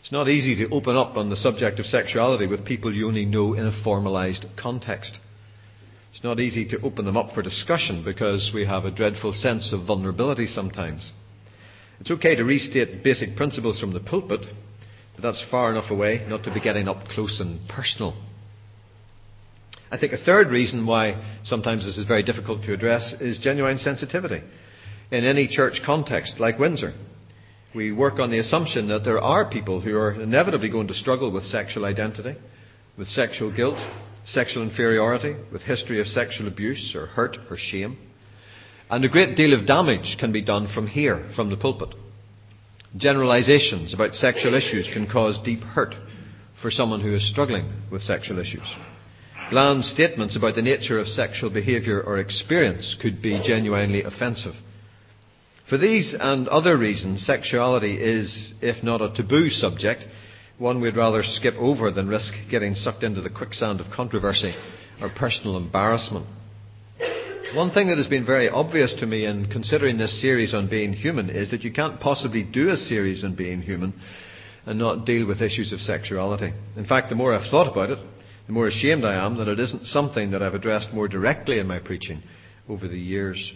It's 0.00 0.10
not 0.10 0.28
easy 0.28 0.56
to 0.56 0.74
open 0.74 0.96
up 0.96 1.16
on 1.16 1.30
the 1.30 1.36
subject 1.36 1.78
of 1.78 1.86
sexuality 1.86 2.48
with 2.48 2.64
people 2.66 2.92
you 2.92 3.06
only 3.06 3.26
know 3.26 3.54
in 3.54 3.64
a 3.64 3.82
formalized 3.84 4.44
context. 4.56 5.18
It's 6.12 6.24
not 6.24 6.40
easy 6.40 6.64
to 6.64 6.80
open 6.80 7.04
them 7.04 7.16
up 7.16 7.32
for 7.32 7.42
discussion 7.42 8.02
because 8.04 8.50
we 8.52 8.66
have 8.66 8.84
a 8.84 8.90
dreadful 8.90 9.32
sense 9.32 9.72
of 9.72 9.86
vulnerability 9.86 10.48
sometimes. 10.48 11.12
It's 12.00 12.10
okay 12.10 12.34
to 12.34 12.44
restate 12.44 13.04
basic 13.04 13.36
principles 13.36 13.78
from 13.78 13.92
the 13.92 14.00
pulpit, 14.00 14.40
but 15.14 15.22
that's 15.22 15.44
far 15.50 15.70
enough 15.70 15.90
away 15.90 16.24
not 16.26 16.44
to 16.44 16.52
be 16.52 16.60
getting 16.60 16.88
up 16.88 17.04
close 17.08 17.40
and 17.40 17.68
personal. 17.68 18.14
I 19.92 19.98
think 19.98 20.12
a 20.12 20.24
third 20.24 20.48
reason 20.48 20.86
why 20.86 21.40
sometimes 21.42 21.84
this 21.84 21.98
is 21.98 22.06
very 22.06 22.22
difficult 22.22 22.62
to 22.62 22.72
address 22.72 23.14
is 23.20 23.38
genuine 23.38 23.78
sensitivity. 23.78 24.42
In 25.10 25.24
any 25.24 25.46
church 25.48 25.80
context, 25.84 26.38
like 26.38 26.58
Windsor, 26.58 26.94
we 27.74 27.92
work 27.92 28.18
on 28.18 28.30
the 28.30 28.38
assumption 28.38 28.88
that 28.88 29.04
there 29.04 29.20
are 29.20 29.50
people 29.50 29.80
who 29.80 29.96
are 29.96 30.12
inevitably 30.12 30.70
going 30.70 30.88
to 30.88 30.94
struggle 30.94 31.30
with 31.30 31.44
sexual 31.44 31.84
identity, 31.84 32.36
with 32.96 33.08
sexual 33.08 33.54
guilt, 33.54 33.78
sexual 34.24 34.62
inferiority, 34.62 35.34
with 35.52 35.62
history 35.62 36.00
of 36.00 36.06
sexual 36.06 36.48
abuse 36.48 36.94
or 36.94 37.06
hurt 37.06 37.36
or 37.50 37.56
shame. 37.58 37.98
And 38.90 39.04
a 39.04 39.08
great 39.08 39.36
deal 39.36 39.52
of 39.54 39.66
damage 39.66 40.16
can 40.18 40.32
be 40.32 40.42
done 40.42 40.66
from 40.74 40.88
here, 40.88 41.30
from 41.36 41.48
the 41.48 41.56
pulpit. 41.56 41.94
Generalizations 42.96 43.94
about 43.94 44.16
sexual 44.16 44.54
issues 44.54 44.88
can 44.92 45.08
cause 45.08 45.38
deep 45.44 45.60
hurt 45.60 45.94
for 46.60 46.72
someone 46.72 47.00
who 47.00 47.14
is 47.14 47.30
struggling 47.30 47.72
with 47.92 48.02
sexual 48.02 48.40
issues. 48.40 48.66
Bland 49.50 49.84
statements 49.84 50.34
about 50.34 50.56
the 50.56 50.62
nature 50.62 50.98
of 50.98 51.06
sexual 51.06 51.50
behaviour 51.50 52.02
or 52.02 52.18
experience 52.18 52.96
could 53.00 53.22
be 53.22 53.40
genuinely 53.44 54.02
offensive. 54.02 54.54
For 55.68 55.78
these 55.78 56.12
and 56.18 56.48
other 56.48 56.76
reasons, 56.76 57.24
sexuality 57.24 57.94
is, 57.94 58.54
if 58.60 58.82
not 58.82 59.00
a 59.00 59.14
taboo 59.14 59.50
subject, 59.50 60.02
one 60.58 60.80
we'd 60.80 60.96
rather 60.96 61.22
skip 61.22 61.54
over 61.54 61.92
than 61.92 62.08
risk 62.08 62.34
getting 62.50 62.74
sucked 62.74 63.04
into 63.04 63.20
the 63.20 63.30
quicksand 63.30 63.78
of 63.80 63.92
controversy 63.92 64.52
or 65.00 65.10
personal 65.10 65.56
embarrassment. 65.56 66.26
One 67.54 67.72
thing 67.72 67.88
that 67.88 67.98
has 67.98 68.06
been 68.06 68.24
very 68.24 68.48
obvious 68.48 68.94
to 69.00 69.06
me 69.06 69.24
in 69.26 69.46
considering 69.46 69.98
this 69.98 70.20
series 70.20 70.54
on 70.54 70.68
being 70.68 70.92
human 70.92 71.30
is 71.30 71.50
that 71.50 71.64
you 71.64 71.72
can't 71.72 71.98
possibly 71.98 72.44
do 72.44 72.70
a 72.70 72.76
series 72.76 73.24
on 73.24 73.34
being 73.34 73.60
human 73.60 73.92
and 74.66 74.78
not 74.78 75.04
deal 75.04 75.26
with 75.26 75.42
issues 75.42 75.72
of 75.72 75.80
sexuality. 75.80 76.52
In 76.76 76.86
fact, 76.86 77.08
the 77.08 77.16
more 77.16 77.34
I've 77.34 77.50
thought 77.50 77.66
about 77.66 77.90
it, 77.90 77.98
the 78.46 78.52
more 78.52 78.68
ashamed 78.68 79.04
I 79.04 79.26
am 79.26 79.36
that 79.38 79.48
it 79.48 79.58
isn't 79.58 79.86
something 79.86 80.30
that 80.30 80.44
I've 80.44 80.54
addressed 80.54 80.92
more 80.92 81.08
directly 81.08 81.58
in 81.58 81.66
my 81.66 81.80
preaching 81.80 82.22
over 82.68 82.86
the 82.86 82.98
years. 82.98 83.52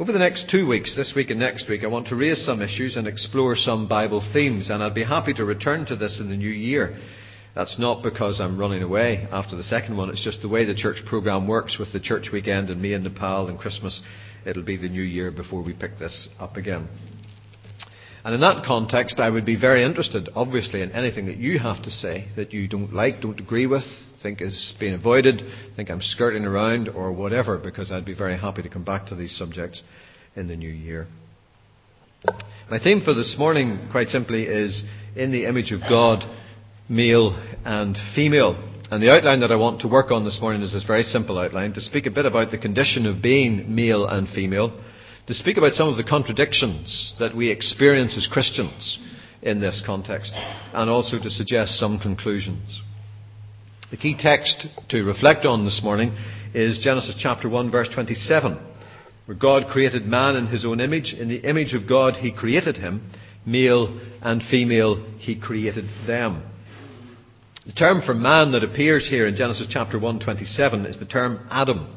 Over 0.00 0.12
the 0.12 0.18
next 0.18 0.48
two 0.50 0.66
weeks, 0.66 0.96
this 0.96 1.12
week 1.14 1.28
and 1.28 1.38
next 1.40 1.68
week, 1.68 1.82
I 1.84 1.88
want 1.88 2.06
to 2.08 2.16
raise 2.16 2.46
some 2.46 2.62
issues 2.62 2.96
and 2.96 3.06
explore 3.06 3.56
some 3.56 3.88
Bible 3.88 4.26
themes, 4.32 4.70
and 4.70 4.82
I'd 4.82 4.94
be 4.94 5.04
happy 5.04 5.34
to 5.34 5.44
return 5.44 5.84
to 5.86 5.96
this 5.96 6.18
in 6.18 6.30
the 6.30 6.36
new 6.36 6.48
year. 6.48 6.96
That's 7.56 7.78
not 7.78 8.02
because 8.02 8.38
I'm 8.38 8.60
running 8.60 8.82
away 8.82 9.26
after 9.32 9.56
the 9.56 9.62
second 9.62 9.96
one, 9.96 10.10
it's 10.10 10.22
just 10.22 10.42
the 10.42 10.48
way 10.48 10.66
the 10.66 10.74
church 10.74 11.02
program 11.06 11.48
works 11.48 11.78
with 11.78 11.90
the 11.90 11.98
church 11.98 12.28
weekend 12.30 12.68
and 12.68 12.82
me 12.82 12.92
in 12.92 13.02
Nepal 13.02 13.48
and 13.48 13.58
Christmas. 13.58 14.02
It'll 14.44 14.62
be 14.62 14.76
the 14.76 14.90
new 14.90 15.02
year 15.02 15.30
before 15.30 15.62
we 15.62 15.72
pick 15.72 15.98
this 15.98 16.28
up 16.38 16.58
again. 16.58 16.86
And 18.26 18.34
in 18.34 18.42
that 18.42 18.66
context, 18.66 19.20
I 19.20 19.30
would 19.30 19.46
be 19.46 19.58
very 19.58 19.84
interested, 19.84 20.28
obviously, 20.34 20.82
in 20.82 20.92
anything 20.92 21.26
that 21.26 21.38
you 21.38 21.58
have 21.58 21.82
to 21.84 21.90
say 21.90 22.28
that 22.36 22.52
you 22.52 22.68
don't 22.68 22.92
like, 22.92 23.22
don't 23.22 23.40
agree 23.40 23.66
with, 23.66 23.84
think 24.22 24.42
is 24.42 24.74
being 24.78 24.92
avoided, 24.92 25.40
think 25.76 25.88
I'm 25.88 26.02
skirting 26.02 26.44
around, 26.44 26.90
or 26.90 27.10
whatever, 27.10 27.56
because 27.56 27.90
I'd 27.90 28.04
be 28.04 28.14
very 28.14 28.36
happy 28.36 28.62
to 28.64 28.68
come 28.68 28.84
back 28.84 29.06
to 29.06 29.14
these 29.14 29.34
subjects 29.34 29.82
in 30.34 30.46
the 30.46 30.56
new 30.56 30.68
year. 30.68 31.06
My 32.70 32.78
theme 32.78 33.00
for 33.02 33.14
this 33.14 33.36
morning, 33.38 33.88
quite 33.92 34.08
simply, 34.08 34.42
is 34.42 34.84
in 35.14 35.32
the 35.32 35.46
image 35.46 35.72
of 35.72 35.80
God, 35.88 36.22
male 36.88 37.36
and 37.64 37.96
female. 38.14 38.54
And 38.90 39.02
the 39.02 39.10
outline 39.10 39.40
that 39.40 39.50
I 39.50 39.56
want 39.56 39.80
to 39.80 39.88
work 39.88 40.10
on 40.10 40.24
this 40.24 40.38
morning 40.40 40.62
is 40.62 40.72
this 40.72 40.84
very 40.84 41.02
simple 41.02 41.38
outline 41.38 41.72
to 41.74 41.80
speak 41.80 42.06
a 42.06 42.10
bit 42.10 42.26
about 42.26 42.50
the 42.50 42.58
condition 42.58 43.06
of 43.06 43.20
being 43.20 43.74
male 43.74 44.06
and 44.06 44.28
female 44.28 44.80
to 45.26 45.34
speak 45.34 45.56
about 45.56 45.72
some 45.72 45.88
of 45.88 45.96
the 45.96 46.04
contradictions 46.04 47.14
that 47.18 47.34
we 47.34 47.50
experience 47.50 48.16
as 48.16 48.28
Christians 48.28 48.98
in 49.42 49.60
this 49.60 49.82
context, 49.84 50.32
and 50.72 50.88
also 50.88 51.18
to 51.20 51.30
suggest 51.30 51.78
some 51.78 51.98
conclusions. 51.98 52.82
The 53.90 53.96
key 53.96 54.16
text 54.18 54.66
to 54.90 55.04
reflect 55.04 55.44
on 55.44 55.64
this 55.64 55.80
morning 55.82 56.16
is 56.54 56.78
Genesis 56.78 57.16
chapter 57.18 57.48
1 57.48 57.70
verse 57.70 57.88
27, 57.92 58.58
where 59.26 59.36
God 59.36 59.68
created 59.68 60.06
man 60.06 60.36
in 60.36 60.46
his 60.46 60.64
own 60.64 60.80
image. 60.80 61.12
In 61.12 61.28
the 61.28 61.48
image 61.48 61.74
of 61.74 61.88
God 61.88 62.14
he 62.14 62.32
created 62.32 62.76
him. 62.76 63.10
Male 63.44 64.00
and 64.22 64.42
female 64.42 65.04
he 65.18 65.38
created 65.40 65.86
them. 66.06 66.42
The 67.66 67.72
term 67.72 68.00
for 68.02 68.14
man 68.14 68.52
that 68.52 68.62
appears 68.62 69.08
here 69.08 69.26
in 69.26 69.34
Genesis 69.34 69.66
chapter 69.68 69.98
127 69.98 70.86
is 70.86 71.00
the 71.00 71.04
term 71.04 71.48
Adam. 71.50 71.96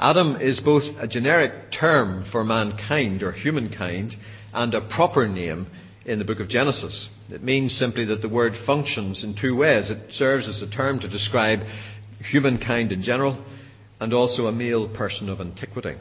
Adam 0.00 0.34
is 0.40 0.58
both 0.58 0.82
a 0.98 1.06
generic 1.06 1.70
term 1.70 2.24
for 2.32 2.42
mankind 2.42 3.22
or 3.22 3.30
humankind 3.30 4.16
and 4.52 4.74
a 4.74 4.80
proper 4.80 5.28
name 5.28 5.68
in 6.04 6.18
the 6.18 6.24
book 6.24 6.40
of 6.40 6.48
Genesis. 6.48 7.08
It 7.30 7.40
means 7.40 7.78
simply 7.78 8.06
that 8.06 8.20
the 8.20 8.28
word 8.28 8.54
functions 8.66 9.22
in 9.22 9.36
two 9.40 9.54
ways. 9.54 9.90
It 9.90 10.12
serves 10.12 10.48
as 10.48 10.60
a 10.60 10.68
term 10.68 10.98
to 11.00 11.08
describe 11.08 11.60
humankind 12.28 12.90
in 12.90 13.02
general 13.02 13.44
and 14.00 14.12
also 14.12 14.48
a 14.48 14.52
male 14.52 14.88
person 14.88 15.28
of 15.28 15.40
antiquity. 15.40 15.94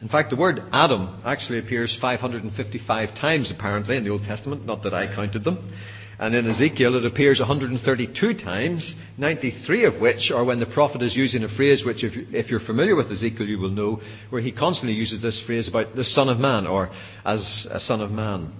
In 0.00 0.08
fact, 0.08 0.30
the 0.30 0.36
word 0.36 0.60
Adam 0.72 1.22
actually 1.24 1.60
appears 1.60 1.96
555 2.00 3.14
times 3.14 3.52
apparently 3.52 3.96
in 3.96 4.02
the 4.02 4.10
Old 4.10 4.24
Testament, 4.24 4.66
not 4.66 4.82
that 4.82 4.94
I 4.94 5.14
counted 5.14 5.44
them. 5.44 5.72
And 6.18 6.34
in 6.34 6.50
Ezekiel 6.50 6.96
it 6.96 7.06
appears 7.06 7.38
132 7.38 8.34
times, 8.34 8.94
93 9.18 9.84
of 9.84 10.00
which 10.00 10.32
are 10.34 10.44
when 10.44 10.58
the 10.58 10.66
prophet 10.66 11.00
is 11.02 11.16
using 11.16 11.44
a 11.44 11.48
phrase 11.48 11.84
which, 11.84 12.02
if, 12.02 12.50
you're 12.50 12.58
familiar 12.58 12.96
with 12.96 13.10
Ezekiel, 13.10 13.46
you 13.46 13.58
will 13.58 13.70
know, 13.70 14.00
where 14.30 14.42
he 14.42 14.50
constantly 14.50 14.96
uses 14.96 15.22
this 15.22 15.42
phrase 15.46 15.68
about 15.68 15.94
the 15.94 16.04
Son 16.04 16.28
of 16.28 16.38
Man 16.38 16.66
or 16.66 16.90
as 17.24 17.68
a 17.70 17.78
Son 17.78 18.00
of 18.00 18.10
Man. 18.10 18.52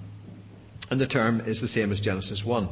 And 0.89 1.01
the 1.01 1.07
term 1.07 1.41
is 1.41 1.59
the 1.59 1.67
same 1.67 1.91
as 1.91 1.99
Genesis 1.99 2.43
1. 2.45 2.69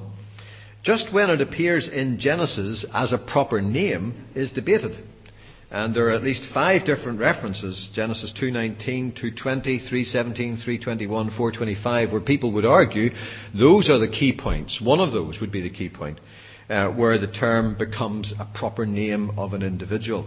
Just 0.83 1.13
when 1.13 1.29
it 1.29 1.41
appears 1.41 1.89
in 1.89 2.17
Genesis 2.17 2.85
as 2.93 3.11
a 3.11 3.17
proper 3.17 3.61
name 3.61 4.27
is 4.35 4.51
debated. 4.51 5.03
And 5.69 5.93
there 5.93 6.07
are 6.07 6.13
at 6.13 6.23
least 6.23 6.43
five 6.53 6.85
different 6.85 7.19
references, 7.19 7.89
Genesis 7.93 8.33
2.19, 8.41 9.21
2.20, 9.21 9.89
3.17, 9.89 10.65
3.21, 10.65 11.37
4.25, 11.37 12.11
where 12.11 12.21
people 12.21 12.53
would 12.53 12.65
argue 12.65 13.09
those 13.53 13.89
are 13.89 13.97
the 13.97 14.07
key 14.07 14.37
points. 14.37 14.79
One 14.81 15.01
of 15.01 15.11
those 15.11 15.41
would 15.41 15.51
be 15.51 15.61
the 15.61 15.69
key 15.69 15.89
point, 15.89 16.21
uh, 16.69 16.91
where 16.91 17.17
the 17.17 17.27
term 17.27 17.77
becomes 17.77 18.33
a 18.39 18.47
proper 18.57 18.85
name 18.85 19.31
of 19.37 19.51
an 19.51 19.61
individual. 19.61 20.25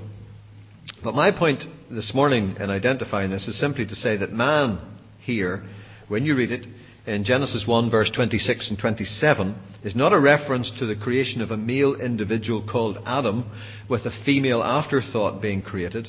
But 1.03 1.15
my 1.15 1.31
point 1.31 1.65
this 1.91 2.13
morning 2.15 2.57
in 2.61 2.69
identifying 2.69 3.31
this 3.31 3.49
is 3.49 3.59
simply 3.59 3.87
to 3.87 3.95
say 3.95 4.19
that 4.19 4.33
man 4.33 4.79
here, 5.21 5.65
when 6.09 6.27
you 6.27 6.37
read 6.37 6.53
it, 6.53 6.67
in 7.07 7.25
Genesis 7.25 7.67
1 7.67 7.91
verse 7.91 8.11
26 8.11 8.71
and 8.71 8.79
27 8.79 9.57
is 9.83 9.97
not 9.97 10.13
a 10.13 10.21
reference 10.21 10.71
to 10.79 10.87
the 10.87 10.97
creation 10.97 11.41
of 11.41 11.51
a 11.51 11.57
male 11.57 11.95
individual 11.95 12.67
called 12.67 12.99
Adam 13.07 13.51
with 13.89 14.03
a 14.05 14.25
female 14.25 14.63
afterthought 14.63 15.41
being 15.41 15.63
created, 15.63 16.09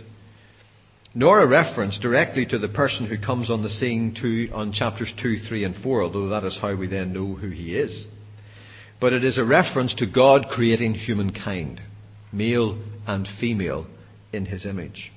nor 1.14 1.40
a 1.40 1.48
reference 1.48 1.98
directly 2.00 2.46
to 2.46 2.60
the 2.60 2.68
person 2.68 3.08
who 3.08 3.18
comes 3.18 3.50
on 3.50 3.64
the 3.64 3.70
scene 3.70 4.14
to, 4.22 4.50
on 4.54 4.74
chapters 4.74 5.14
2, 5.22 5.40
3 5.48 5.64
and 5.64 5.76
4, 5.84 6.04
although 6.04 6.30
that 6.30 6.44
is 6.44 6.58
how 6.62 6.76
we 6.76 6.88
then 6.88 7.14
know 7.14 7.36
who 7.36 7.50
he 7.50 7.76
is. 7.76 8.06
But 9.00 9.14
it 9.14 9.24
is 9.24 9.38
a 9.38 9.46
reference 9.46 9.96
to 9.96 10.06
God 10.06 10.48
creating 10.50 10.94
humankind, 10.94 11.82
male 12.32 12.80
and 13.08 13.28
female, 13.40 13.88
in 14.32 14.46
his 14.46 14.66
image. 14.66 15.12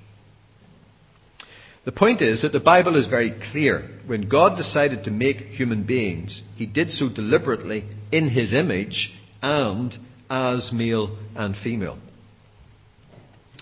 The 1.85 1.93
point 1.93 2.23
is 2.23 2.43
that 2.43 2.53
the 2.53 2.61
Bible 2.61 2.97
is 2.97 3.07
very 3.07 3.35
clear. 3.53 3.89
When 4.07 4.29
God 4.29 4.57
decided 4.57 5.05
to 5.05 5.11
make 5.11 5.37
human 5.37 5.85
beings, 5.85 6.43
He 6.57 6.67
did 6.67 6.91
so 6.91 7.09
deliberately 7.09 7.85
in 8.11 8.29
His 8.29 8.55
image 8.55 9.13
and 9.43 9.95
as 10.31 10.71
male 10.73 11.19
and 11.37 11.55
female. 11.57 11.99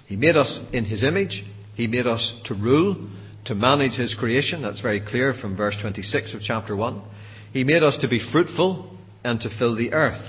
He 0.06 0.16
made 0.16 0.36
us 0.36 0.60
in 0.72 0.84
His 0.84 1.02
image. 1.02 1.44
He 1.74 1.88
made 1.88 2.06
us 2.06 2.40
to 2.44 2.54
rule, 2.54 3.08
to 3.46 3.56
manage 3.56 3.94
His 3.94 4.14
creation. 4.14 4.62
That's 4.62 4.80
very 4.80 5.00
clear 5.00 5.34
from 5.34 5.56
verse 5.56 5.76
26 5.80 6.34
of 6.34 6.42
chapter 6.42 6.76
1. 6.76 7.02
He 7.52 7.64
made 7.64 7.82
us 7.82 7.98
to 7.98 8.08
be 8.08 8.20
fruitful 8.30 8.96
and 9.24 9.40
to 9.40 9.50
fill 9.58 9.74
the 9.74 9.92
earth. 9.92 10.24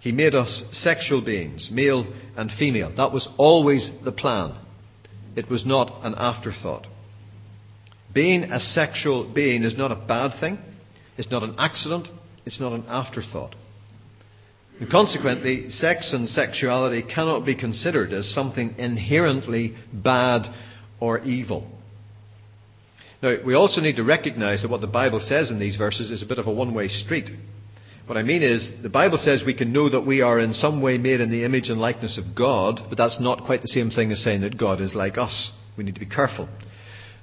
He 0.00 0.10
made 0.10 0.34
us 0.34 0.64
sexual 0.72 1.24
beings, 1.24 1.68
male 1.70 2.06
and 2.36 2.50
female. 2.50 2.92
That 2.96 3.12
was 3.12 3.28
always 3.36 3.90
the 4.04 4.12
plan. 4.12 4.56
It 5.36 5.48
was 5.50 5.64
not 5.64 6.04
an 6.04 6.14
afterthought. 6.16 6.86
Being 8.14 8.44
a 8.44 8.58
sexual 8.58 9.32
being 9.32 9.62
is 9.62 9.76
not 9.76 9.92
a 9.92 9.96
bad 9.96 10.40
thing. 10.40 10.58
It's 11.16 11.30
not 11.30 11.42
an 11.42 11.56
accident. 11.58 12.08
It's 12.46 12.60
not 12.60 12.72
an 12.72 12.84
afterthought. 12.88 13.54
And 14.80 14.90
consequently, 14.90 15.70
sex 15.70 16.12
and 16.12 16.28
sexuality 16.28 17.02
cannot 17.02 17.44
be 17.44 17.56
considered 17.56 18.12
as 18.12 18.32
something 18.32 18.76
inherently 18.78 19.74
bad 19.92 20.46
or 21.00 21.18
evil. 21.20 21.68
Now, 23.22 23.36
we 23.44 23.54
also 23.54 23.80
need 23.80 23.96
to 23.96 24.04
recognize 24.04 24.62
that 24.62 24.70
what 24.70 24.80
the 24.80 24.86
Bible 24.86 25.20
says 25.20 25.50
in 25.50 25.58
these 25.58 25.76
verses 25.76 26.12
is 26.12 26.22
a 26.22 26.26
bit 26.26 26.38
of 26.38 26.46
a 26.46 26.52
one 26.52 26.72
way 26.74 26.88
street. 26.88 27.28
What 28.08 28.16
I 28.16 28.22
mean 28.22 28.42
is, 28.42 28.70
the 28.82 28.88
Bible 28.88 29.18
says 29.18 29.42
we 29.44 29.52
can 29.52 29.70
know 29.70 29.90
that 29.90 30.06
we 30.06 30.22
are 30.22 30.40
in 30.40 30.54
some 30.54 30.80
way 30.80 30.96
made 30.96 31.20
in 31.20 31.30
the 31.30 31.44
image 31.44 31.68
and 31.68 31.78
likeness 31.78 32.16
of 32.16 32.34
God, 32.34 32.80
but 32.88 32.96
that's 32.96 33.20
not 33.20 33.44
quite 33.44 33.60
the 33.60 33.68
same 33.68 33.90
thing 33.90 34.10
as 34.10 34.24
saying 34.24 34.40
that 34.40 34.56
God 34.56 34.80
is 34.80 34.94
like 34.94 35.18
us. 35.18 35.52
We 35.76 35.84
need 35.84 35.92
to 35.92 36.00
be 36.00 36.06
careful. 36.06 36.48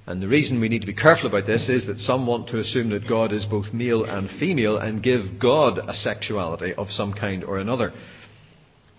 And 0.05 0.21
the 0.21 0.27
reason 0.27 0.61
we 0.61 0.69
need 0.69 0.81
to 0.81 0.85
be 0.85 0.93
careful 0.93 1.25
about 1.25 1.47
this 1.47 1.69
is 1.69 1.87
that 1.87 1.97
some 1.97 2.27
want 2.27 2.49
to 2.49 2.59
assume 2.59 2.91
that 2.91 3.09
God 3.09 3.31
is 3.33 3.45
both 3.45 3.73
male 3.73 4.05
and 4.05 4.29
female 4.39 4.77
and 4.77 5.01
give 5.01 5.39
God 5.41 5.79
a 5.79 5.95
sexuality 5.95 6.75
of 6.75 6.91
some 6.91 7.15
kind 7.15 7.43
or 7.43 7.57
another. 7.57 7.91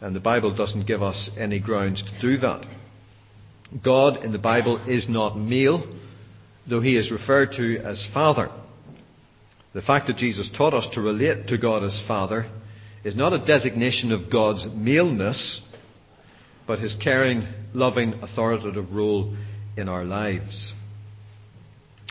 And 0.00 0.16
the 0.16 0.18
Bible 0.18 0.56
doesn't 0.56 0.88
give 0.88 1.02
us 1.02 1.30
any 1.38 1.60
grounds 1.60 2.02
to 2.02 2.20
do 2.20 2.36
that. 2.38 2.66
God 3.84 4.24
in 4.24 4.32
the 4.32 4.38
Bible 4.38 4.84
is 4.88 5.08
not 5.08 5.38
male, 5.38 5.86
though 6.68 6.80
he 6.80 6.96
is 6.96 7.12
referred 7.12 7.52
to 7.58 7.78
as 7.78 8.04
Father. 8.12 8.50
The 9.76 9.82
fact 9.82 10.06
that 10.06 10.16
Jesus 10.16 10.48
taught 10.56 10.72
us 10.72 10.88
to 10.94 11.02
relate 11.02 11.48
to 11.48 11.58
God 11.58 11.84
as 11.84 12.02
Father 12.08 12.50
is 13.04 13.14
not 13.14 13.34
a 13.34 13.44
designation 13.44 14.10
of 14.10 14.32
God's 14.32 14.66
maleness, 14.74 15.60
but 16.66 16.78
his 16.78 16.96
caring, 17.04 17.46
loving, 17.74 18.14
authoritative 18.22 18.90
role 18.90 19.36
in 19.76 19.90
our 19.90 20.06
lives. 20.06 20.72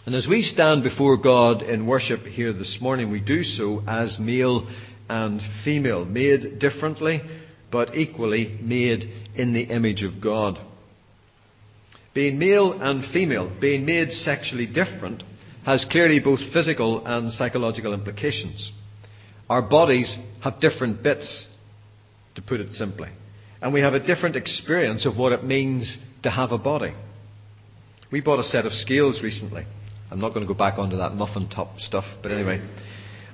And 0.05 0.13
as 0.13 0.27
we 0.29 0.43
stand 0.43 0.83
before 0.83 1.17
God 1.17 1.63
in 1.63 1.87
worship 1.87 2.19
here 2.19 2.53
this 2.53 2.77
morning, 2.79 3.09
we 3.09 3.19
do 3.19 3.41
so 3.41 3.81
as 3.87 4.19
male 4.19 4.69
and 5.09 5.41
female, 5.63 6.05
made 6.05 6.59
differently, 6.59 7.19
but 7.71 7.95
equally 7.95 8.59
made 8.61 9.05
in 9.33 9.53
the 9.53 9.63
image 9.63 10.03
of 10.03 10.21
God. 10.21 10.59
Being 12.13 12.37
male 12.37 12.79
and 12.79 13.11
female, 13.11 13.51
being 13.59 13.87
made 13.87 14.11
sexually 14.11 14.67
different, 14.67 15.23
has 15.65 15.85
clearly 15.89 16.19
both 16.19 16.39
physical 16.53 17.05
and 17.05 17.31
psychological 17.31 17.93
implications. 17.93 18.71
Our 19.49 19.61
bodies 19.61 20.17
have 20.41 20.59
different 20.59 21.03
bits, 21.03 21.45
to 22.35 22.41
put 22.41 22.59
it 22.59 22.73
simply. 22.73 23.09
And 23.61 23.73
we 23.73 23.81
have 23.81 23.93
a 23.93 23.99
different 23.99 24.35
experience 24.35 25.05
of 25.05 25.17
what 25.17 25.31
it 25.31 25.43
means 25.43 25.97
to 26.23 26.29
have 26.29 26.51
a 26.51 26.57
body. 26.57 26.93
We 28.11 28.21
bought 28.21 28.39
a 28.39 28.43
set 28.43 28.65
of 28.65 28.73
scales 28.73 29.21
recently. 29.23 29.65
I'm 30.11 30.19
not 30.19 30.29
going 30.33 30.45
to 30.45 30.53
go 30.53 30.57
back 30.57 30.77
onto 30.77 30.97
that 30.97 31.13
muffin 31.13 31.49
top 31.49 31.79
stuff, 31.79 32.05
but 32.21 32.31
anyway. 32.31 32.61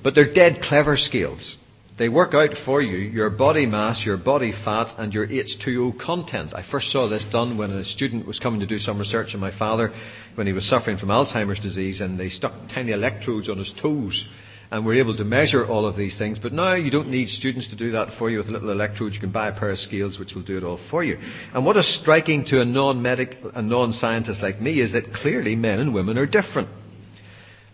But 0.03 0.15
they're 0.15 0.33
dead 0.33 0.61
clever 0.61 0.95
scales. 0.97 1.57
They 1.97 2.09
work 2.09 2.33
out 2.33 2.51
for 2.65 2.81
you 2.81 2.97
your 2.97 3.29
body 3.29 3.65
mass, 3.65 4.03
your 4.05 4.17
body 4.17 4.53
fat, 4.63 4.95
and 4.97 5.13
your 5.13 5.27
H2O 5.27 5.99
content. 5.99 6.53
I 6.55 6.63
first 6.69 6.91
saw 6.91 7.07
this 7.07 7.25
done 7.31 7.57
when 7.57 7.71
a 7.71 7.83
student 7.83 8.25
was 8.25 8.39
coming 8.39 8.61
to 8.61 8.65
do 8.65 8.79
some 8.79 8.97
research 8.97 9.33
on 9.33 9.39
my 9.39 9.55
father 9.57 9.93
when 10.35 10.47
he 10.47 10.53
was 10.53 10.67
suffering 10.67 10.97
from 10.97 11.09
Alzheimer's 11.09 11.59
disease, 11.59 12.01
and 12.01 12.19
they 12.19 12.29
stuck 12.29 12.53
tiny 12.73 12.91
electrodes 12.93 13.49
on 13.49 13.57
his 13.57 13.73
toes 13.81 14.25
and 14.71 14.85
were 14.85 14.93
able 14.93 15.15
to 15.17 15.25
measure 15.25 15.67
all 15.67 15.85
of 15.85 15.97
these 15.97 16.17
things. 16.17 16.39
But 16.39 16.53
now 16.53 16.75
you 16.75 16.89
don't 16.89 17.09
need 17.09 17.27
students 17.27 17.67
to 17.69 17.75
do 17.75 17.91
that 17.91 18.17
for 18.17 18.29
you 18.29 18.37
with 18.37 18.47
a 18.47 18.51
little 18.51 18.71
electrodes. 18.71 19.15
You 19.15 19.21
can 19.21 19.31
buy 19.31 19.49
a 19.49 19.59
pair 19.59 19.71
of 19.71 19.77
scales 19.77 20.17
which 20.17 20.33
will 20.33 20.43
do 20.43 20.57
it 20.57 20.63
all 20.63 20.79
for 20.89 21.03
you. 21.03 21.17
And 21.53 21.65
what 21.65 21.75
is 21.75 21.99
striking 22.01 22.45
to 22.45 22.61
a 22.61 22.65
non-medic, 22.65 23.35
a 23.53 23.61
non-scientist 23.61 24.41
like 24.41 24.61
me 24.61 24.79
is 24.79 24.93
that 24.93 25.13
clearly 25.13 25.57
men 25.57 25.79
and 25.79 25.93
women 25.93 26.17
are 26.17 26.25
different. 26.25 26.69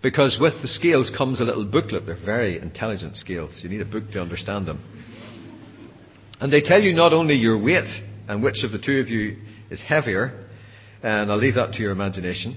Because 0.01 0.37
with 0.39 0.61
the 0.61 0.67
scales 0.67 1.11
comes 1.15 1.41
a 1.41 1.43
little 1.43 1.65
booklet. 1.65 2.05
They're 2.05 2.23
very 2.23 2.59
intelligent 2.59 3.17
scales. 3.17 3.59
You 3.63 3.69
need 3.69 3.81
a 3.81 3.85
book 3.85 4.11
to 4.11 4.21
understand 4.21 4.67
them. 4.67 4.81
And 6.39 6.53
they 6.53 6.61
tell 6.61 6.81
you 6.81 6.93
not 6.93 7.13
only 7.13 7.35
your 7.35 7.61
weight 7.61 7.89
and 8.27 8.43
which 8.43 8.63
of 8.63 8.71
the 8.71 8.77
two 8.77 8.99
of 8.99 9.07
you 9.07 9.37
is 9.71 9.81
heavier, 9.81 10.45
and 11.01 11.31
I'll 11.31 11.37
leave 11.37 11.55
that 11.55 11.73
to 11.73 11.79
your 11.79 11.91
imagination, 11.91 12.55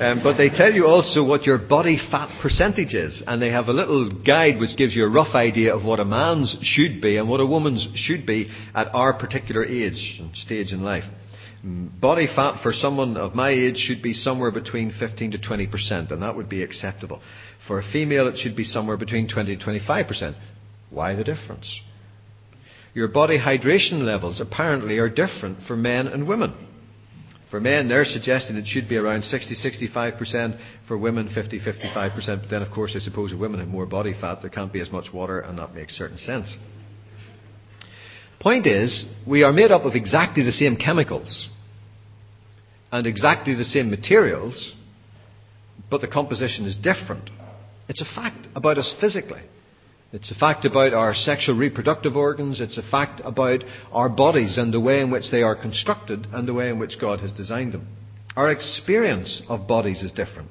um, 0.00 0.20
but 0.22 0.36
they 0.36 0.48
tell 0.48 0.72
you 0.72 0.86
also 0.86 1.24
what 1.24 1.44
your 1.44 1.58
body 1.58 1.98
fat 2.10 2.40
percentage 2.42 2.94
is, 2.94 3.22
and 3.26 3.40
they 3.40 3.50
have 3.50 3.68
a 3.68 3.72
little 3.72 4.10
guide 4.10 4.58
which 4.58 4.76
gives 4.76 4.94
you 4.94 5.04
a 5.04 5.10
rough 5.10 5.34
idea 5.34 5.74
of 5.74 5.84
what 5.84 6.00
a 6.00 6.04
man's 6.04 6.56
should 6.62 7.00
be 7.00 7.16
and 7.16 7.28
what 7.28 7.40
a 7.40 7.46
woman's 7.46 7.86
should 7.94 8.26
be 8.26 8.50
at 8.74 8.88
our 8.94 9.12
particular 9.12 9.64
age 9.64 10.18
and 10.20 10.34
stage 10.36 10.72
in 10.72 10.82
life. 10.82 11.04
Body 11.64 12.26
fat 12.26 12.60
for 12.60 12.72
someone 12.72 13.16
of 13.16 13.36
my 13.36 13.50
age 13.50 13.76
should 13.76 14.02
be 14.02 14.14
somewhere 14.14 14.50
between 14.50 14.92
15 14.98 15.32
to 15.32 15.38
20%, 15.38 16.10
and 16.10 16.22
that 16.22 16.34
would 16.34 16.48
be 16.48 16.62
acceptable. 16.62 17.20
For 17.68 17.78
a 17.78 17.82
female, 17.92 18.26
it 18.26 18.36
should 18.36 18.56
be 18.56 18.64
somewhere 18.64 18.96
between 18.96 19.28
20 19.28 19.56
to 19.56 19.64
25%. 19.64 20.34
Why 20.90 21.14
the 21.14 21.22
difference? 21.22 21.80
Your 22.94 23.06
body 23.06 23.38
hydration 23.38 24.02
levels 24.02 24.40
apparently 24.40 24.98
are 24.98 25.08
different 25.08 25.58
for 25.68 25.76
men 25.76 26.08
and 26.08 26.26
women. 26.26 26.52
For 27.52 27.60
men, 27.60 27.86
they're 27.86 28.04
suggesting 28.06 28.56
it 28.56 28.66
should 28.66 28.88
be 28.88 28.96
around 28.96 29.24
60 29.24 29.54
65%. 29.54 30.58
For 30.88 30.98
women, 30.98 31.30
50 31.32 31.60
55%. 31.60 32.40
But 32.40 32.50
then, 32.50 32.62
of 32.62 32.72
course, 32.72 32.94
I 32.96 32.98
suppose 32.98 33.32
if 33.32 33.38
women 33.38 33.60
have 33.60 33.68
more 33.68 33.86
body 33.86 34.14
fat, 34.20 34.40
there 34.40 34.50
can't 34.50 34.72
be 34.72 34.80
as 34.80 34.90
much 34.90 35.12
water, 35.12 35.38
and 35.38 35.58
that 35.58 35.74
makes 35.74 35.96
certain 35.96 36.18
sense. 36.18 36.56
Point 38.42 38.66
is, 38.66 39.06
we 39.24 39.44
are 39.44 39.52
made 39.52 39.70
up 39.70 39.84
of 39.84 39.94
exactly 39.94 40.42
the 40.42 40.50
same 40.50 40.76
chemicals 40.76 41.48
and 42.90 43.06
exactly 43.06 43.54
the 43.54 43.64
same 43.64 43.88
materials, 43.88 44.74
but 45.88 46.00
the 46.00 46.08
composition 46.08 46.66
is 46.66 46.74
different. 46.74 47.30
It's 47.88 48.00
a 48.00 48.04
fact 48.04 48.48
about 48.56 48.78
us 48.78 48.92
physically. 49.00 49.42
It's 50.12 50.32
a 50.32 50.34
fact 50.34 50.64
about 50.64 50.92
our 50.92 51.14
sexual 51.14 51.56
reproductive 51.56 52.16
organs. 52.16 52.60
It's 52.60 52.78
a 52.78 52.82
fact 52.82 53.20
about 53.24 53.62
our 53.92 54.08
bodies 54.08 54.58
and 54.58 54.74
the 54.74 54.80
way 54.80 55.00
in 55.00 55.12
which 55.12 55.30
they 55.30 55.42
are 55.42 55.54
constructed 55.54 56.26
and 56.32 56.46
the 56.48 56.52
way 56.52 56.68
in 56.68 56.80
which 56.80 57.00
God 57.00 57.20
has 57.20 57.30
designed 57.30 57.72
them. 57.72 57.86
Our 58.34 58.50
experience 58.50 59.40
of 59.48 59.68
bodies 59.68 60.02
is 60.02 60.10
different. 60.10 60.48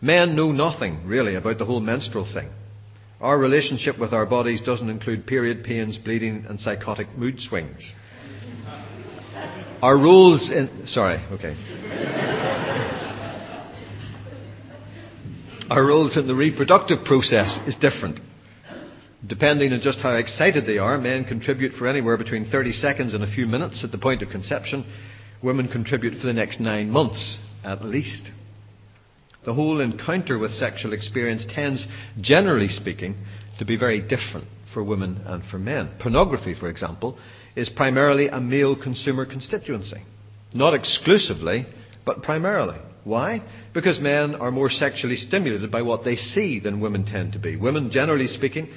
Men 0.00 0.34
know 0.34 0.50
nothing, 0.50 1.06
really, 1.06 1.34
about 1.34 1.58
the 1.58 1.66
whole 1.66 1.80
menstrual 1.80 2.24
thing. 2.32 2.48
Our 3.20 3.38
relationship 3.38 3.98
with 3.98 4.12
our 4.12 4.26
bodies 4.26 4.60
doesn't 4.60 4.90
include 4.90 5.26
period 5.26 5.64
pains, 5.64 5.96
bleeding, 5.96 6.44
and 6.48 6.60
psychotic 6.60 7.16
mood 7.16 7.40
swings. 7.40 7.94
Our 9.82 9.96
roles 9.96 10.50
in. 10.50 10.86
Sorry, 10.86 11.24
okay. 11.32 11.56
Our 15.70 15.84
roles 15.84 16.16
in 16.16 16.26
the 16.26 16.34
reproductive 16.34 17.04
process 17.04 17.58
is 17.66 17.74
different. 17.76 18.20
Depending 19.26 19.72
on 19.72 19.80
just 19.80 19.98
how 19.98 20.14
excited 20.14 20.66
they 20.66 20.78
are, 20.78 20.98
men 20.98 21.24
contribute 21.24 21.72
for 21.72 21.88
anywhere 21.88 22.16
between 22.16 22.50
30 22.50 22.72
seconds 22.72 23.14
and 23.14 23.24
a 23.24 23.30
few 23.30 23.46
minutes 23.46 23.82
at 23.82 23.90
the 23.90 23.98
point 23.98 24.22
of 24.22 24.28
conception. 24.28 24.84
Women 25.42 25.68
contribute 25.68 26.20
for 26.20 26.26
the 26.26 26.32
next 26.32 26.60
nine 26.60 26.90
months, 26.90 27.38
at 27.64 27.84
least. 27.84 28.30
The 29.46 29.54
whole 29.54 29.80
encounter 29.80 30.38
with 30.38 30.52
sexual 30.54 30.92
experience 30.92 31.46
tends, 31.48 31.86
generally 32.20 32.66
speaking, 32.66 33.14
to 33.60 33.64
be 33.64 33.78
very 33.78 34.00
different 34.00 34.48
for 34.74 34.82
women 34.82 35.22
and 35.24 35.44
for 35.44 35.56
men. 35.56 35.90
Pornography, 36.00 36.54
for 36.58 36.68
example, 36.68 37.16
is 37.54 37.68
primarily 37.68 38.26
a 38.26 38.40
male 38.40 38.74
consumer 38.74 39.24
constituency. 39.24 40.02
Not 40.52 40.74
exclusively, 40.74 41.64
but 42.04 42.24
primarily. 42.24 42.78
Why? 43.04 43.40
Because 43.72 44.00
men 44.00 44.34
are 44.34 44.50
more 44.50 44.68
sexually 44.68 45.14
stimulated 45.14 45.70
by 45.70 45.82
what 45.82 46.04
they 46.04 46.16
see 46.16 46.58
than 46.58 46.80
women 46.80 47.06
tend 47.06 47.34
to 47.34 47.38
be. 47.38 47.54
Women, 47.54 47.92
generally 47.92 48.26
speaking, 48.26 48.68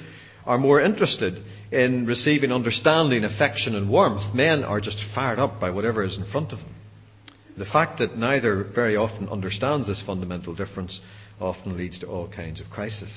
are 0.46 0.56
more 0.56 0.80
interested 0.80 1.42
in 1.72 2.06
receiving 2.06 2.52
understanding, 2.52 3.24
affection, 3.24 3.74
and 3.74 3.90
warmth. 3.90 4.36
Men 4.36 4.62
are 4.62 4.80
just 4.80 4.98
fired 5.16 5.40
up 5.40 5.60
by 5.60 5.70
whatever 5.70 6.04
is 6.04 6.16
in 6.16 6.30
front 6.30 6.52
of 6.52 6.60
them. 6.60 6.76
The 7.60 7.66
fact 7.66 7.98
that 7.98 8.16
neither 8.16 8.64
very 8.64 8.96
often 8.96 9.28
understands 9.28 9.86
this 9.86 10.00
fundamental 10.00 10.54
difference 10.54 10.98
often 11.38 11.76
leads 11.76 11.98
to 11.98 12.06
all 12.06 12.26
kinds 12.26 12.58
of 12.58 12.70
crisis. 12.70 13.14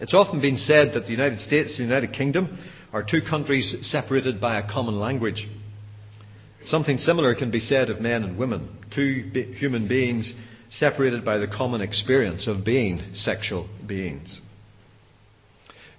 It's 0.00 0.14
often 0.14 0.40
been 0.40 0.58
said 0.58 0.94
that 0.94 1.04
the 1.04 1.12
United 1.12 1.38
States 1.38 1.78
and 1.78 1.78
the 1.78 1.94
United 1.94 2.12
Kingdom 2.12 2.58
are 2.92 3.04
two 3.04 3.20
countries 3.22 3.76
separated 3.82 4.40
by 4.40 4.58
a 4.58 4.68
common 4.68 4.98
language. 4.98 5.46
Something 6.64 6.98
similar 6.98 7.36
can 7.36 7.52
be 7.52 7.60
said 7.60 7.88
of 7.88 8.00
men 8.00 8.24
and 8.24 8.36
women, 8.36 8.76
two 8.92 9.30
be- 9.32 9.52
human 9.52 9.86
beings 9.86 10.32
separated 10.72 11.24
by 11.24 11.38
the 11.38 11.46
common 11.46 11.82
experience 11.82 12.48
of 12.48 12.64
being 12.64 13.14
sexual 13.14 13.68
beings. 13.86 14.40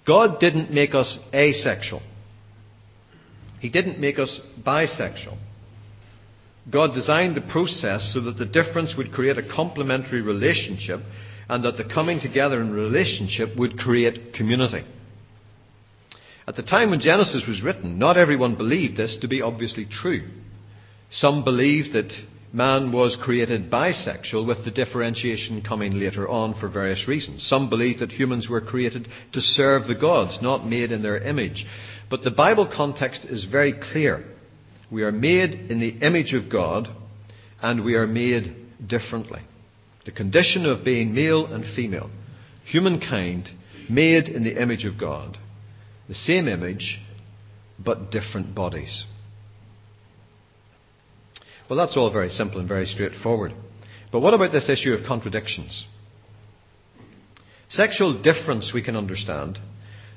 God 0.06 0.38
didn't 0.38 0.70
make 0.70 0.94
us 0.94 1.18
asexual. 1.32 2.02
He 3.58 3.70
didn't 3.70 3.98
make 3.98 4.18
us 4.18 4.38
bisexual. 4.62 5.38
God 6.68 6.94
designed 6.94 7.36
the 7.36 7.40
process 7.40 8.12
so 8.12 8.20
that 8.22 8.38
the 8.38 8.46
difference 8.46 8.94
would 8.96 9.12
create 9.12 9.38
a 9.38 9.48
complementary 9.54 10.20
relationship 10.20 11.00
and 11.48 11.64
that 11.64 11.76
the 11.76 11.84
coming 11.84 12.20
together 12.20 12.60
in 12.60 12.72
relationship 12.72 13.56
would 13.56 13.78
create 13.78 14.34
community. 14.34 14.84
At 16.46 16.56
the 16.56 16.62
time 16.62 16.90
when 16.90 17.00
Genesis 17.00 17.44
was 17.46 17.62
written, 17.62 17.98
not 17.98 18.16
everyone 18.16 18.56
believed 18.56 18.96
this 18.96 19.16
to 19.20 19.28
be 19.28 19.42
obviously 19.42 19.86
true. 19.86 20.28
Some 21.10 21.44
believed 21.44 21.92
that 21.94 22.12
man 22.52 22.92
was 22.92 23.16
created 23.20 23.70
bisexual 23.70 24.46
with 24.46 24.64
the 24.64 24.70
differentiation 24.70 25.62
coming 25.62 25.98
later 25.98 26.28
on 26.28 26.58
for 26.58 26.68
various 26.68 27.06
reasons. 27.06 27.46
Some 27.48 27.70
believed 27.70 28.00
that 28.00 28.10
humans 28.10 28.48
were 28.48 28.60
created 28.60 29.08
to 29.32 29.40
serve 29.40 29.86
the 29.86 29.94
gods, 29.94 30.38
not 30.42 30.66
made 30.66 30.92
in 30.92 31.02
their 31.02 31.18
image. 31.18 31.64
But 32.08 32.24
the 32.24 32.30
Bible 32.30 32.70
context 32.72 33.24
is 33.24 33.44
very 33.44 33.72
clear. 33.72 34.24
We 34.90 35.02
are 35.02 35.12
made 35.12 35.54
in 35.70 35.80
the 35.80 36.04
image 36.04 36.34
of 36.34 36.50
God 36.50 36.88
and 37.62 37.84
we 37.84 37.94
are 37.94 38.06
made 38.06 38.56
differently. 38.86 39.42
The 40.04 40.12
condition 40.12 40.66
of 40.66 40.84
being 40.84 41.14
male 41.14 41.46
and 41.46 41.64
female, 41.76 42.10
humankind 42.64 43.48
made 43.88 44.28
in 44.28 44.44
the 44.44 44.60
image 44.60 44.84
of 44.84 44.98
God, 44.98 45.38
the 46.08 46.14
same 46.14 46.48
image 46.48 47.00
but 47.78 48.10
different 48.10 48.54
bodies. 48.54 49.04
Well, 51.68 51.78
that's 51.78 51.96
all 51.96 52.12
very 52.12 52.30
simple 52.30 52.58
and 52.58 52.68
very 52.68 52.86
straightforward. 52.86 53.52
But 54.10 54.20
what 54.20 54.34
about 54.34 54.50
this 54.50 54.68
issue 54.68 54.92
of 54.92 55.06
contradictions? 55.06 55.86
Sexual 57.68 58.22
difference 58.22 58.72
we 58.74 58.82
can 58.82 58.96
understand. 58.96 59.58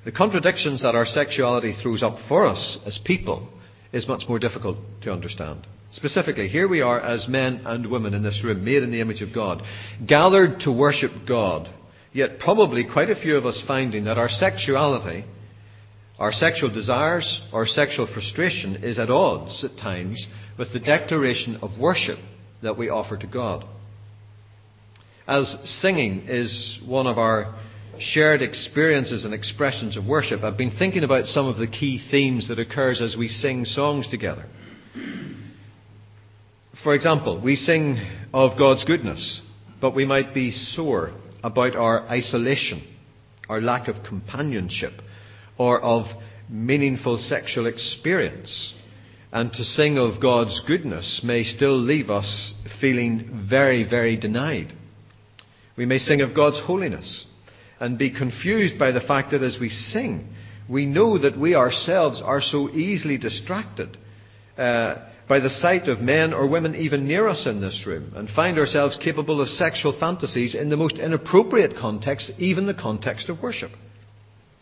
The 0.04 0.12
contradictions 0.12 0.82
that 0.82 0.96
our 0.96 1.06
sexuality 1.06 1.74
throws 1.74 2.02
up 2.02 2.18
for 2.28 2.48
us 2.48 2.80
as 2.88 3.00
people 3.06 3.48
is 3.94 4.08
much 4.08 4.24
more 4.28 4.40
difficult 4.40 4.78
to 5.04 5.14
understand. 5.14 5.68
Specifically, 5.92 6.48
here 6.48 6.68
we 6.68 6.82
are 6.82 7.00
as 7.00 7.28
men 7.28 7.62
and 7.66 7.90
women 7.90 8.16
in 8.16 8.24
this 8.24 8.42
room, 8.44 8.66
made 8.66 8.82
in 8.82 8.92
the 8.92 9.00
image 9.00 9.22
of 9.22 9.34
God, 9.34 9.62
gathered 10.06 10.62
to 10.62 10.72
worship 10.72 11.12
God, 11.28 11.70
yet 12.12 12.40
probably 12.40 12.84
quite 12.92 13.12
a 13.12 13.16
few 13.16 13.38
of 13.38 13.46
us 13.46 13.64
finding 13.68 14.06
that 14.06 14.18
our 14.18 14.30
sexuality, 14.30 15.24
our 16.18 16.32
sexual 16.32 16.74
desires, 16.74 17.42
our 17.54 17.68
sexual 17.68 18.08
frustration 18.12 18.84
is 18.84 18.98
at 18.98 19.12
odds 19.12 19.64
at 19.64 19.78
times 19.78 20.28
with 20.58 20.74
the 20.74 20.80
declaration 20.80 21.58
of 21.62 21.80
worship 21.80 22.18
that 22.64 22.78
we 22.78 22.90
offer 22.90 23.16
to 23.16 23.28
God. 23.28 23.64
As 25.28 25.56
singing 25.82 26.26
is 26.28 26.80
one 26.86 27.06
of 27.08 27.20
our 27.20 27.56
shared 28.00 28.42
experiences 28.42 29.26
and 29.26 29.34
expressions 29.34 29.98
of 29.98 30.06
worship, 30.06 30.44
I've 30.44 30.58
been 30.58 30.76
thinking 30.78 31.04
about 31.04 31.26
some 31.26 31.48
of 31.48 31.58
the 31.58 31.68
key 31.68 32.02
themes 32.12 32.48
that 32.48 32.60
occurs 32.60 33.02
as 33.02 33.16
we 33.18 33.28
sing 33.28 33.66
songs 33.66 34.08
together. 34.08 34.46
For 36.84 36.94
example, 36.94 37.40
we 37.42 37.56
sing 37.56 38.00
of 38.34 38.58
God's 38.58 38.84
goodness, 38.84 39.42
but 39.80 39.96
we 39.96 40.06
might 40.06 40.34
be 40.34 40.52
sore 40.52 41.14
about 41.44 41.76
our 41.76 42.02
isolation, 42.10 42.82
our 43.48 43.62
lack 43.62 43.88
of 43.88 44.04
companionship, 44.04 44.94
or 45.58 45.82
of 45.82 46.06
meaningful 46.50 47.18
sexual 47.18 47.68
experience. 47.68 48.74
And 49.32 49.52
to 49.54 49.64
sing 49.64 49.98
of 49.98 50.22
God's 50.22 50.62
goodness 50.68 51.22
may 51.24 51.44
still 51.44 51.78
leave 51.78 52.10
us 52.10 52.54
feeling 52.82 53.48
very, 53.50 53.88
very 53.88 54.18
denied. 54.18 54.74
We 55.76 55.86
may 55.86 55.98
sing 55.98 56.22
of 56.22 56.36
God's 56.36 56.60
holiness 56.60 57.26
and 57.80 57.98
be 57.98 58.12
confused 58.12 58.78
by 58.78 58.92
the 58.92 59.02
fact 59.02 59.32
that 59.32 59.44
as 59.44 59.58
we 59.60 59.70
sing, 59.70 60.28
we 60.70 60.86
know 60.86 61.18
that 61.18 61.38
we 61.38 61.56
ourselves 61.56 62.22
are 62.24 62.42
so 62.42 62.70
easily 62.70 63.18
distracted 63.18 63.98
uh, 64.58 64.96
by 65.28 65.40
the 65.40 65.50
sight 65.50 65.88
of 65.88 66.00
men 66.00 66.34
or 66.34 66.48
women 66.48 66.76
even 66.76 67.08
near 67.08 67.28
us 67.28 67.46
in 67.46 67.62
this 67.62 67.84
room 67.86 68.14
and 68.16 68.30
find 68.30 68.58
ourselves 68.58 68.98
capable 69.04 69.42
of 69.42 69.48
sexual 69.50 69.98
fantasies 70.00 70.56
in 70.56 70.70
the 70.70 70.78
most 70.78 71.00
inappropriate 71.00 71.76
context, 71.78 72.32
even 72.38 72.66
the 72.66 72.74
context 72.74 73.30
of 73.30 73.42
worship. 73.42 73.72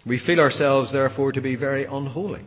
We 0.06 0.20
feel 0.20 0.40
ourselves, 0.40 0.92
therefore, 0.92 1.32
to 1.34 1.42
be 1.42 1.56
very 1.56 1.86
unholy 1.86 2.44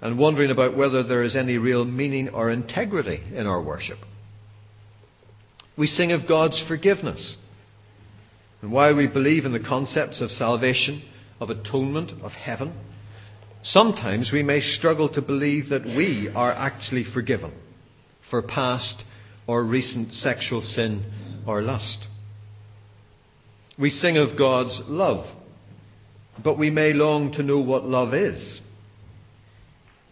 and 0.00 0.18
wondering 0.18 0.50
about 0.50 0.76
whether 0.76 1.02
there 1.02 1.22
is 1.22 1.36
any 1.36 1.58
real 1.58 1.84
meaning 1.84 2.28
or 2.30 2.50
integrity 2.50 3.22
in 3.34 3.46
our 3.46 3.62
worship. 3.62 3.98
We 5.76 5.86
sing 5.86 6.12
of 6.12 6.28
God's 6.28 6.62
forgiveness 6.66 7.36
and 8.60 8.72
while 8.72 8.94
we 8.96 9.06
believe 9.06 9.44
in 9.44 9.52
the 9.52 9.60
concepts 9.60 10.20
of 10.20 10.30
salvation, 10.30 11.02
of 11.40 11.50
atonement, 11.50 12.10
of 12.22 12.32
heaven, 12.32 12.72
sometimes 13.62 14.30
we 14.32 14.42
may 14.42 14.60
struggle 14.60 15.08
to 15.10 15.22
believe 15.22 15.68
that 15.68 15.84
we 15.84 16.30
are 16.34 16.52
actually 16.52 17.04
forgiven 17.04 17.52
for 18.30 18.42
past 18.42 19.04
or 19.46 19.64
recent 19.64 20.12
sexual 20.12 20.60
sin 20.60 21.42
or 21.46 21.62
lust. 21.62 22.06
We 23.78 23.90
sing 23.90 24.16
of 24.16 24.36
God's 24.36 24.80
love, 24.88 25.26
but 26.42 26.58
we 26.58 26.68
may 26.68 26.92
long 26.92 27.32
to 27.32 27.44
know 27.44 27.60
what 27.60 27.84
love 27.84 28.12
is. 28.12 28.60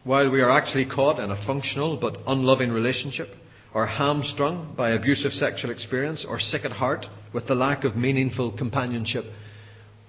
While 0.04 0.30
we 0.30 0.40
are 0.40 0.52
actually 0.52 0.87
caught 0.87 1.18
in 1.18 1.32
a 1.32 1.46
functional 1.46 1.96
but 1.96 2.16
unloving 2.28 2.70
relationship, 2.70 3.28
or 3.76 3.86
hamstrung 3.86 4.72
by 4.74 4.92
abusive 4.92 5.32
sexual 5.32 5.70
experience, 5.70 6.24
or 6.26 6.40
sick 6.40 6.64
at 6.64 6.72
heart 6.72 7.04
with 7.34 7.46
the 7.46 7.54
lack 7.54 7.84
of 7.84 7.94
meaningful 7.94 8.50
companionship 8.56 9.26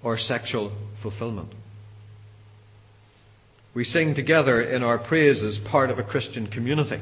or 0.01 0.17
sexual 0.17 0.71
fulfillment. 1.03 1.53
We 3.75 3.83
sing 3.83 4.15
together 4.15 4.61
in 4.61 4.83
our 4.83 4.97
praise 4.97 5.43
as 5.43 5.59
part 5.69 5.89
of 5.89 5.99
a 5.99 6.03
Christian 6.03 6.47
community, 6.47 7.01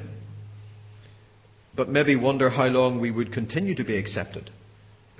but 1.75 1.88
maybe 1.88 2.15
wonder 2.15 2.49
how 2.49 2.65
long 2.65 2.99
we 2.99 3.12
would 3.12 3.32
continue 3.32 3.75
to 3.75 3.84
be 3.84 3.97
accepted 3.97 4.49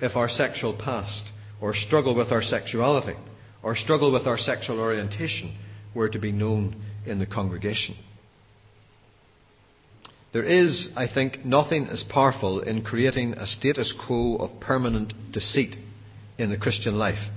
if 0.00 0.16
our 0.16 0.28
sexual 0.28 0.76
past, 0.76 1.22
or 1.60 1.76
struggle 1.76 2.16
with 2.16 2.32
our 2.32 2.42
sexuality, 2.42 3.14
or 3.62 3.76
struggle 3.76 4.10
with 4.10 4.26
our 4.26 4.36
sexual 4.36 4.80
orientation 4.80 5.56
were 5.94 6.08
to 6.08 6.18
be 6.18 6.32
known 6.32 6.82
in 7.06 7.20
the 7.20 7.26
congregation. 7.26 7.94
There 10.36 10.44
is, 10.44 10.90
I 10.94 11.08
think, 11.08 11.46
nothing 11.46 11.86
as 11.86 12.02
powerful 12.02 12.60
in 12.60 12.82
creating 12.82 13.32
a 13.38 13.46
status 13.46 13.94
quo 14.06 14.36
of 14.36 14.60
permanent 14.60 15.14
deceit 15.32 15.74
in 16.36 16.50
the 16.50 16.58
Christian 16.58 16.96
life 16.96 17.30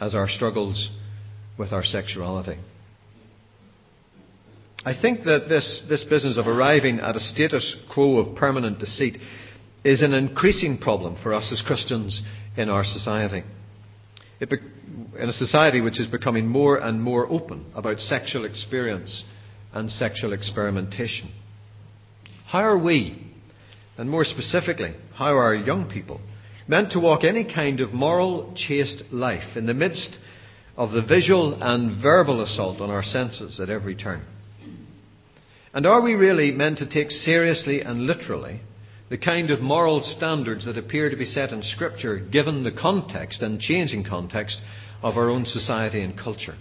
as 0.00 0.12
our 0.16 0.28
struggles 0.28 0.90
with 1.56 1.70
our 1.72 1.84
sexuality. 1.84 2.58
I 4.84 5.00
think 5.00 5.22
that 5.22 5.48
this, 5.48 5.84
this 5.88 6.02
business 6.02 6.36
of 6.36 6.48
arriving 6.48 6.98
at 6.98 7.14
a 7.14 7.20
status 7.20 7.76
quo 7.94 8.16
of 8.16 8.34
permanent 8.34 8.80
deceit 8.80 9.16
is 9.84 10.02
an 10.02 10.12
increasing 10.12 10.78
problem 10.78 11.16
for 11.22 11.32
us 11.32 11.52
as 11.52 11.62
Christians 11.62 12.24
in 12.56 12.68
our 12.68 12.82
society. 12.82 13.44
Be, 14.40 14.56
in 15.16 15.28
a 15.28 15.32
society 15.32 15.80
which 15.80 16.00
is 16.00 16.08
becoming 16.08 16.48
more 16.48 16.76
and 16.76 17.00
more 17.00 17.30
open 17.30 17.66
about 17.76 18.00
sexual 18.00 18.46
experience 18.46 19.24
and 19.72 19.88
sexual 19.88 20.32
experimentation. 20.32 21.30
How 22.50 22.62
are 22.62 22.78
we, 22.78 23.16
and 23.96 24.10
more 24.10 24.24
specifically, 24.24 24.92
how 25.14 25.36
are 25.36 25.54
young 25.54 25.88
people, 25.88 26.20
meant 26.66 26.90
to 26.92 26.98
walk 26.98 27.22
any 27.22 27.44
kind 27.44 27.78
of 27.78 27.92
moral, 27.92 28.52
chaste 28.56 29.04
life 29.12 29.56
in 29.56 29.66
the 29.66 29.74
midst 29.74 30.18
of 30.76 30.90
the 30.90 31.00
visual 31.00 31.62
and 31.62 32.02
verbal 32.02 32.42
assault 32.42 32.80
on 32.80 32.90
our 32.90 33.04
senses 33.04 33.60
at 33.60 33.70
every 33.70 33.94
turn? 33.94 34.24
And 35.72 35.86
are 35.86 36.00
we 36.00 36.14
really 36.14 36.50
meant 36.50 36.78
to 36.78 36.90
take 36.90 37.12
seriously 37.12 37.82
and 37.82 38.08
literally 38.08 38.62
the 39.10 39.18
kind 39.18 39.52
of 39.52 39.60
moral 39.60 40.00
standards 40.02 40.64
that 40.64 40.76
appear 40.76 41.08
to 41.08 41.16
be 41.16 41.26
set 41.26 41.52
in 41.52 41.62
Scripture 41.62 42.18
given 42.18 42.64
the 42.64 42.72
context 42.72 43.42
and 43.42 43.60
changing 43.60 44.02
context 44.02 44.60
of 45.04 45.16
our 45.16 45.30
own 45.30 45.46
society 45.46 46.02
and 46.02 46.18
culture? 46.18 46.56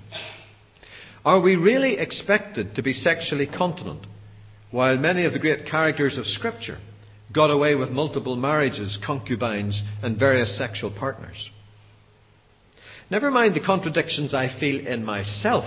Are 1.26 1.42
we 1.42 1.56
really 1.56 1.98
expected 1.98 2.76
to 2.76 2.84
be 2.84 2.94
sexually 2.94 3.48
continent 3.48 4.06
while 4.72 4.98
many 4.98 5.26
of 5.26 5.34
the 5.34 5.40
great 5.40 5.66
characters 5.66 6.18
of 6.18 6.26
Scripture 6.26 6.78
got 7.34 7.52
away 7.52 7.76
with 7.76 7.90
multiple 7.90 8.36
marriages, 8.36 8.98
concubines, 9.06 9.82
and 10.04 10.18
various 10.18 10.58
sexual 10.58 10.92
partners? 10.92 11.50
Never 13.10 13.32
mind 13.32 13.56
the 13.56 13.66
contradictions 13.66 14.34
I 14.34 14.56
feel 14.60 14.86
in 14.86 15.04
myself, 15.04 15.66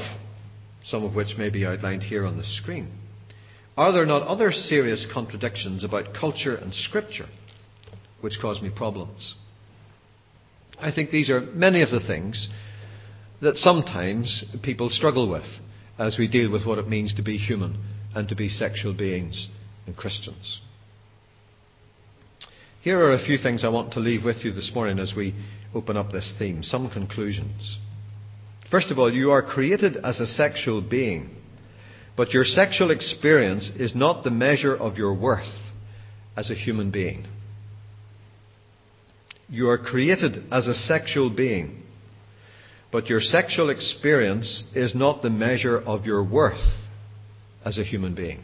some 0.85 1.05
of 1.05 1.15
which 1.15 1.37
may 1.37 1.51
be 1.51 1.67
outlined 1.67 2.05
here 2.05 2.25
on 2.25 2.37
the 2.37 2.45
screen. 2.45 2.93
Are 3.77 3.93
there 3.93 4.07
not 4.07 4.27
other 4.27 4.53
serious 4.53 5.07
contradictions 5.13 5.83
about 5.83 6.15
culture 6.15 6.55
and 6.55 6.73
scripture 6.75 7.29
which 8.21 8.39
cause 8.41 8.61
me 8.61 8.71
problems? 8.71 9.35
I 10.79 10.93
think 10.93 11.11
these 11.11 11.31
are 11.31 11.41
many 11.41 11.83
of 11.83 11.91
the 11.91 12.05
things 12.07 12.49
that 13.41 13.57
sometimes 13.57 14.45
people 14.63 14.91
struggle 14.91 15.29
with 15.29 15.47
as 15.99 16.19
we 16.19 16.29
deal 16.29 16.51
with 16.51 16.65
what 16.65 16.79
it 16.79 16.89
means 16.89 17.15
to 17.15 17.23
be 17.23 17.37
human 17.37 17.83
and 18.15 18.29
to 18.29 18.35
be 18.35 18.49
sexual 18.49 18.95
beings 18.95 19.49
and 19.87 19.97
Christians. 19.97 20.61
Here 22.83 22.99
are 22.99 23.13
a 23.13 23.25
few 23.25 23.39
things 23.39 23.65
I 23.65 23.69
want 23.69 23.93
to 23.93 24.01
leave 24.01 24.25
with 24.25 24.45
you 24.45 24.53
this 24.53 24.73
morning 24.75 24.99
as 24.99 25.15
we 25.17 25.35
open 25.75 25.97
up 25.97 26.11
this 26.11 26.33
theme. 26.39 26.63
Some 26.63 26.91
conclusions. 26.91 27.79
First 28.71 28.91
of 28.91 28.99
all, 28.99 29.13
you 29.13 29.31
are 29.31 29.43
created 29.43 29.99
as 29.99 30.19
a 30.19 30.27
sexual 30.27 30.81
being. 30.81 31.31
But 32.17 32.33
your 32.33 32.45
sexual 32.45 32.91
experience 32.91 33.71
is 33.77 33.95
not 33.95 34.25
the 34.25 34.31
measure 34.31 34.77
of 34.77 34.99
your 34.99 35.15
worth 35.15 35.55
as 36.37 36.51
a 36.51 36.55
human 36.55 36.91
being. 36.91 37.27
You 39.49 39.69
are 39.69 39.79
created 39.79 40.45
as 40.51 40.67
a 40.67 40.75
sexual 40.75 41.31
being, 41.31 41.83
but 42.91 43.09
your 43.09 43.21
sexual 43.21 43.71
experience 43.71 44.65
is 44.75 44.95
not 44.95 45.23
the 45.23 45.31
measure 45.31 45.79
of 45.79 46.07
your 46.07 46.25
worth 46.25 46.89
as 47.65 47.79
a 47.79 47.85
human 47.85 48.15
being. 48.15 48.41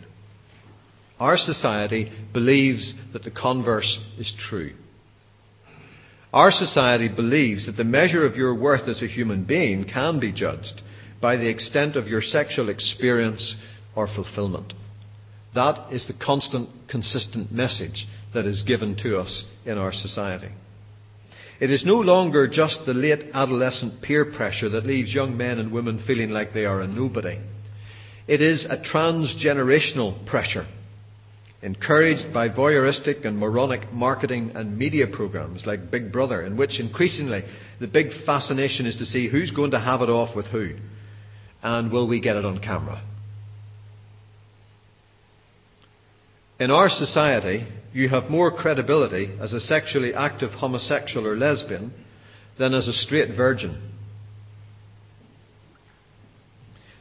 Our 1.19 1.37
society 1.37 2.13
believes 2.33 2.95
that 3.13 3.25
the 3.25 3.31
converse 3.31 3.99
is 4.19 4.33
true. 4.49 4.73
Our 6.33 6.51
society 6.51 7.09
believes 7.09 7.67
that 7.67 7.77
the 7.77 7.85
measure 7.85 8.25
of 8.25 8.37
your 8.37 8.55
worth 8.55 8.87
as 8.89 9.03
a 9.03 9.07
human 9.07 9.45
being 9.45 9.85
can 9.85 10.21
be 10.21 10.33
judged 10.33 10.83
by 11.21 11.37
the 11.37 11.49
extent 11.49 11.97
of 11.97 12.07
your 12.07 12.23
sexual 12.23 12.69
experience 12.69 13.57
or 13.97 14.07
fulfillment. 14.07 14.75
That 15.55 15.93
is 15.93 16.07
the 16.07 16.13
constant, 16.13 16.69
consistent 16.89 17.51
message 17.51 18.07
that 18.35 18.45
is 18.45 18.63
given 18.63 18.97
to 19.03 19.19
us 19.19 19.45
in 19.65 19.79
our 19.79 19.93
society. 19.93 20.51
It 21.61 21.71
is 21.71 21.85
no 21.85 21.95
longer 21.95 22.47
just 22.47 22.87
the 22.87 22.95
late 22.95 23.25
adolescent 23.35 24.01
peer 24.03 24.25
pressure 24.27 24.69
that 24.69 24.87
leaves 24.87 25.13
young 25.13 25.37
men 25.37 25.59
and 25.59 25.73
women 25.73 26.05
feeling 26.07 26.31
like 26.31 26.53
they 26.53 26.67
are 26.67 26.83
a 26.83 26.87
nobody. 26.87 27.39
It 28.29 28.43
is 28.43 28.67
a 28.67 28.77
transgenerational 28.77 30.27
pressure 30.27 30.67
encouraged 31.63 32.33
by 32.33 32.49
voyeuristic 32.49 33.25
and 33.25 33.37
moronic 33.37 33.93
marketing 33.93 34.53
and 34.55 34.79
media 34.79 35.07
programs 35.09 35.67
like 35.67 35.91
Big 35.91 36.13
Brother, 36.13 36.43
in 36.43 36.57
which 36.57 36.79
increasingly 36.79 37.43
the 37.81 37.89
big 37.89 38.09
fascination 38.25 38.87
is 38.87 38.97
to 38.97 39.07
see 39.07 39.29
who's 39.29 39.51
going 39.51 39.73
to 39.73 39.81
have 39.81 40.03
it 40.03 40.11
off 40.11 40.37
with 40.37 40.47
who 40.47 40.77
and 41.63 41.91
will 41.91 42.07
we 42.07 42.21
get 42.21 42.37
it 42.37 42.45
on 42.45 42.61
camera? 42.61 43.03
In 46.61 46.71
our 46.71 46.89
society, 46.89 47.67
you 47.93 48.09
have 48.09 48.31
more 48.31 48.51
credibility 48.51 49.37
as 49.41 49.53
a 49.53 49.61
sexually 49.61 50.13
active 50.13 50.51
homosexual 50.51 51.27
or 51.27 51.37
lesbian 51.37 51.93
than 52.59 52.75
as 52.75 52.89
a 52.89 52.93
straight 52.93 53.37
virgin. 53.37 53.88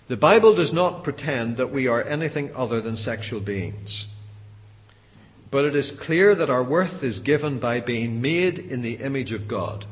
The 0.09 0.17
Bible 0.17 0.55
does 0.55 0.71
not 0.71 1.03
pretend 1.03 1.57
that 1.57 1.73
we 1.73 1.87
are 1.87 2.01
anything 2.01 2.51
other 2.55 2.81
than 2.81 2.95
sexual 2.95 3.41
beings. 3.41 4.05
But 5.51 5.65
it 5.65 5.75
is 5.75 5.91
clear 6.05 6.35
that 6.35 6.49
our 6.49 6.63
worth 6.63 7.03
is 7.03 7.19
given 7.19 7.59
by 7.59 7.81
being 7.81 8.21
made 8.21 8.57
in 8.57 8.81
the 8.81 8.95
image 8.95 9.31
of 9.31 9.47
God 9.47 9.85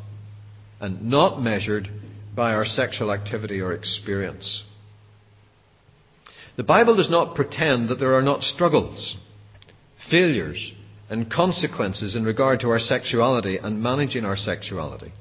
and 0.80 1.10
not 1.10 1.42
measured 1.42 1.90
by 2.36 2.54
our 2.54 2.66
sexual 2.66 3.12
activity 3.12 3.62
or 3.62 3.74
experience. 3.74 4.64
The 6.58 6.64
Bible 6.64 6.96
does 6.96 7.10
not 7.10 7.36
pretend 7.36 7.90
that 7.90 8.00
there 8.00 8.14
are 8.14 8.22
not 8.22 8.44
struggles, 8.44 9.18
failures, 10.10 10.74
and 11.10 11.32
consequences 11.32 12.16
in 12.16 12.24
regard 12.24 12.62
to 12.62 12.70
our 12.70 12.80
sexuality 12.80 13.58
and 13.58 13.82
managing 13.82 14.26
our 14.26 14.38
sexuality. 14.38 15.12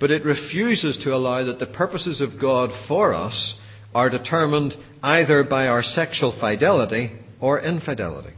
But 0.00 0.10
it 0.12 0.24
refuses 0.24 0.98
to 0.98 1.14
allow 1.14 1.44
that 1.44 1.58
the 1.58 1.66
purposes 1.66 2.20
of 2.20 2.40
God 2.40 2.70
for 2.86 3.14
us 3.14 3.54
are 3.94 4.10
determined 4.10 4.74
either 5.02 5.44
by 5.44 5.66
our 5.66 5.82
sexual 5.82 6.36
fidelity 6.38 7.12
or 7.40 7.60
infidelity. 7.60 8.34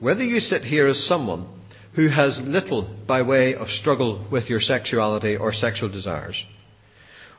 Whether 0.00 0.24
you 0.24 0.40
sit 0.40 0.62
here 0.62 0.86
as 0.88 1.06
someone 1.06 1.48
who 1.94 2.08
has 2.08 2.40
little 2.44 2.94
by 3.06 3.22
way 3.22 3.54
of 3.54 3.68
struggle 3.68 4.26
with 4.30 4.50
your 4.50 4.60
sexuality 4.60 5.36
or 5.36 5.52
sexual 5.52 5.88
desires, 5.88 6.42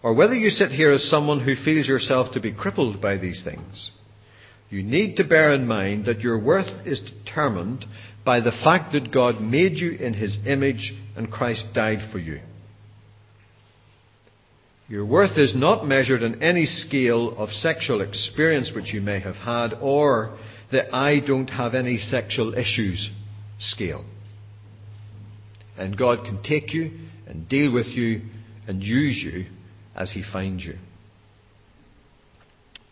or 0.01 0.13
whether 0.13 0.35
you 0.35 0.49
sit 0.49 0.71
here 0.71 0.91
as 0.91 1.09
someone 1.09 1.43
who 1.43 1.55
feels 1.55 1.87
yourself 1.87 2.33
to 2.33 2.39
be 2.39 2.53
crippled 2.53 3.01
by 3.01 3.17
these 3.17 3.43
things, 3.43 3.91
you 4.69 4.81
need 4.81 5.15
to 5.17 5.23
bear 5.23 5.53
in 5.53 5.67
mind 5.67 6.05
that 6.05 6.21
your 6.21 6.39
worth 6.39 6.87
is 6.87 7.01
determined 7.01 7.85
by 8.25 8.39
the 8.39 8.51
fact 8.63 8.93
that 8.93 9.11
God 9.11 9.41
made 9.41 9.73
you 9.73 9.91
in 9.91 10.13
His 10.13 10.37
image 10.47 10.93
and 11.15 11.31
Christ 11.31 11.65
died 11.73 12.09
for 12.11 12.19
you. 12.19 12.39
Your 14.87 15.05
worth 15.05 15.37
is 15.37 15.55
not 15.55 15.87
measured 15.87 16.21
in 16.21 16.43
any 16.43 16.67
scale 16.67 17.35
of 17.37 17.49
sexual 17.49 18.01
experience 18.01 18.71
which 18.73 18.93
you 18.93 19.01
may 19.01 19.19
have 19.19 19.35
had 19.35 19.73
or 19.81 20.37
the 20.71 20.93
I 20.95 21.21
don't 21.25 21.49
have 21.49 21.73
any 21.73 21.97
sexual 21.97 22.53
issues 22.53 23.09
scale. 23.57 24.05
And 25.75 25.97
God 25.97 26.23
can 26.25 26.43
take 26.43 26.73
you 26.73 26.91
and 27.27 27.49
deal 27.49 27.73
with 27.73 27.87
you 27.87 28.21
and 28.67 28.83
use 28.83 29.17
you 29.17 29.47
as 29.95 30.11
He 30.11 30.23
finds 30.23 30.63
you. 30.63 30.73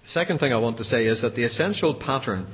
The 0.03 0.09
second 0.09 0.39
thing 0.39 0.51
I 0.51 0.57
want 0.57 0.77
to 0.77 0.83
say 0.83 1.05
is 1.05 1.21
that 1.21 1.35
the 1.35 1.45
essential 1.45 1.93
pattern 1.93 2.47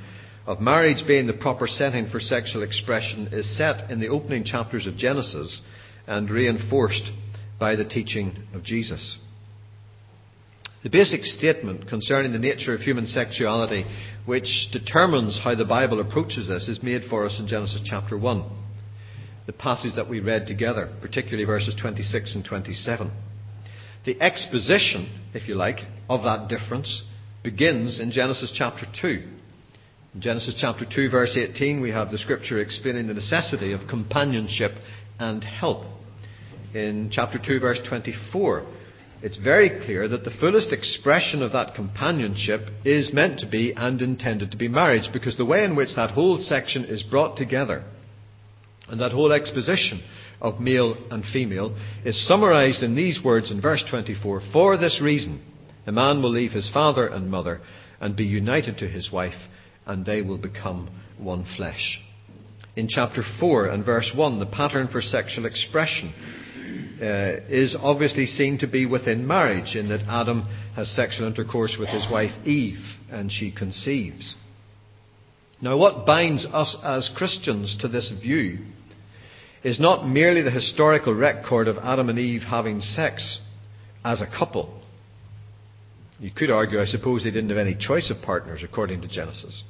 of 0.46 0.60
marriage 0.60 1.04
being 1.06 1.26
the 1.26 1.32
proper 1.32 1.66
setting 1.66 2.08
for 2.10 2.20
sexual 2.20 2.62
expression 2.62 3.28
is 3.32 3.56
set 3.56 3.90
in 3.90 4.00
the 4.00 4.08
opening 4.08 4.44
chapters 4.44 4.86
of 4.86 4.96
Genesis 4.96 5.60
and 6.06 6.30
reinforced 6.30 7.10
by 7.58 7.76
the 7.76 7.84
teaching 7.84 8.36
of 8.54 8.62
Jesus. 8.62 9.16
The 10.82 10.90
basic 10.90 11.24
statement 11.24 11.88
concerning 11.88 12.32
the 12.32 12.38
nature 12.38 12.74
of 12.74 12.80
human 12.80 13.06
sexuality, 13.06 13.84
which 14.24 14.68
determines 14.72 15.38
how 15.42 15.54
the 15.54 15.64
Bible 15.64 16.00
approaches 16.00 16.48
this, 16.48 16.68
is 16.68 16.82
made 16.82 17.04
for 17.10 17.26
us 17.26 17.38
in 17.38 17.46
Genesis 17.46 17.82
chapter 17.84 18.16
1 18.16 18.44
the 19.50 19.52
passage 19.56 19.96
that 19.96 20.08
we 20.08 20.20
read 20.20 20.46
together, 20.46 20.88
particularly 21.00 21.44
verses 21.44 21.74
26 21.74 22.36
and 22.36 22.44
27. 22.44 23.10
The 24.04 24.20
exposition, 24.20 25.08
if 25.34 25.48
you 25.48 25.56
like, 25.56 25.80
of 26.08 26.22
that 26.22 26.48
difference 26.48 27.02
begins 27.42 27.98
in 27.98 28.12
Genesis 28.12 28.52
chapter 28.54 28.86
2. 29.00 29.08
In 30.14 30.20
Genesis 30.20 30.56
chapter 30.60 30.84
2, 30.84 31.10
verse 31.10 31.36
18, 31.36 31.80
we 31.80 31.90
have 31.90 32.12
the 32.12 32.18
scripture 32.18 32.60
explaining 32.60 33.08
the 33.08 33.14
necessity 33.14 33.72
of 33.72 33.88
companionship 33.88 34.70
and 35.18 35.42
help. 35.42 35.84
In 36.72 37.10
chapter 37.10 37.40
2, 37.44 37.58
verse 37.58 37.80
24, 37.88 38.66
it's 39.22 39.36
very 39.36 39.84
clear 39.84 40.08
that 40.08 40.24
the 40.24 40.30
fullest 40.40 40.72
expression 40.72 41.42
of 41.42 41.52
that 41.52 41.74
companionship 41.74 42.68
is 42.84 43.12
meant 43.12 43.40
to 43.40 43.46
be 43.46 43.72
and 43.76 44.00
intended 44.00 44.50
to 44.50 44.56
be 44.56 44.68
marriage, 44.68 45.12
because 45.12 45.36
the 45.36 45.44
way 45.44 45.64
in 45.64 45.76
which 45.76 45.94
that 45.96 46.10
whole 46.10 46.38
section 46.38 46.84
is 46.84 47.02
brought 47.02 47.36
together 47.36 47.84
and 48.88 49.00
that 49.00 49.12
whole 49.12 49.32
exposition 49.32 50.02
of 50.40 50.60
male 50.60 50.96
and 51.10 51.24
female 51.32 51.76
is 52.04 52.26
summarized 52.26 52.82
in 52.82 52.96
these 52.96 53.20
words 53.22 53.50
in 53.50 53.60
verse 53.60 53.84
24 53.88 54.42
For 54.52 54.76
this 54.76 55.00
reason, 55.02 55.42
A 55.86 55.92
man 55.92 56.22
will 56.22 56.32
leave 56.32 56.52
his 56.52 56.70
father 56.70 57.06
and 57.06 57.30
mother 57.30 57.60
and 58.00 58.16
be 58.16 58.24
united 58.24 58.78
to 58.78 58.88
his 58.88 59.12
wife, 59.12 59.48
and 59.86 60.04
they 60.04 60.22
will 60.22 60.38
become 60.38 60.90
one 61.18 61.46
flesh. 61.56 62.00
In 62.74 62.88
chapter 62.88 63.22
4 63.38 63.66
and 63.66 63.84
verse 63.84 64.10
1, 64.14 64.38
the 64.38 64.46
pattern 64.46 64.88
for 64.88 65.02
sexual 65.02 65.44
expression 65.44 66.14
uh, 67.00 67.46
is 67.48 67.76
obviously 67.78 68.26
seen 68.26 68.58
to 68.58 68.66
be 68.66 68.86
within 68.86 69.26
marriage, 69.26 69.74
in 69.76 69.88
that 69.88 70.02
Adam 70.08 70.42
has 70.76 70.88
sexual 70.90 71.26
intercourse 71.26 71.76
with 71.78 71.88
his 71.88 72.06
wife 72.10 72.32
Eve, 72.46 72.80
and 73.10 73.30
she 73.30 73.52
conceives. 73.52 74.34
Now, 75.60 75.76
what 75.76 76.06
binds 76.06 76.46
us 76.46 76.76
as 76.82 77.10
Christians 77.14 77.76
to 77.80 77.88
this 77.88 78.10
view 78.22 78.58
is 79.62 79.78
not 79.78 80.08
merely 80.08 80.42
the 80.42 80.50
historical 80.50 81.14
record 81.14 81.68
of 81.68 81.76
Adam 81.78 82.08
and 82.08 82.18
Eve 82.18 82.42
having 82.42 82.80
sex 82.80 83.40
as 84.04 84.20
a 84.20 84.26
couple. 84.26 84.80
You 86.18 86.30
could 86.30 86.50
argue, 86.50 86.80
I 86.80 86.86
suppose, 86.86 87.24
they 87.24 87.30
didn't 87.30 87.50
have 87.50 87.58
any 87.58 87.74
choice 87.74 88.10
of 88.10 88.22
partners 88.22 88.62
according 88.62 89.02
to 89.02 89.08
Genesis. 89.08 89.62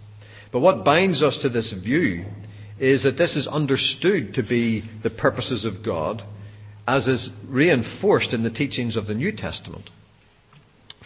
But 0.52 0.60
what 0.60 0.84
binds 0.84 1.22
us 1.22 1.38
to 1.42 1.48
this 1.48 1.72
view 1.72 2.24
is 2.78 3.02
that 3.02 3.18
this 3.18 3.36
is 3.36 3.46
understood 3.46 4.34
to 4.34 4.42
be 4.42 4.82
the 5.02 5.10
purposes 5.10 5.64
of 5.64 5.84
God, 5.84 6.22
as 6.90 7.06
is 7.06 7.30
reinforced 7.48 8.34
in 8.34 8.42
the 8.42 8.50
teachings 8.50 8.96
of 8.96 9.06
the 9.06 9.14
New 9.14 9.30
Testament. 9.30 9.88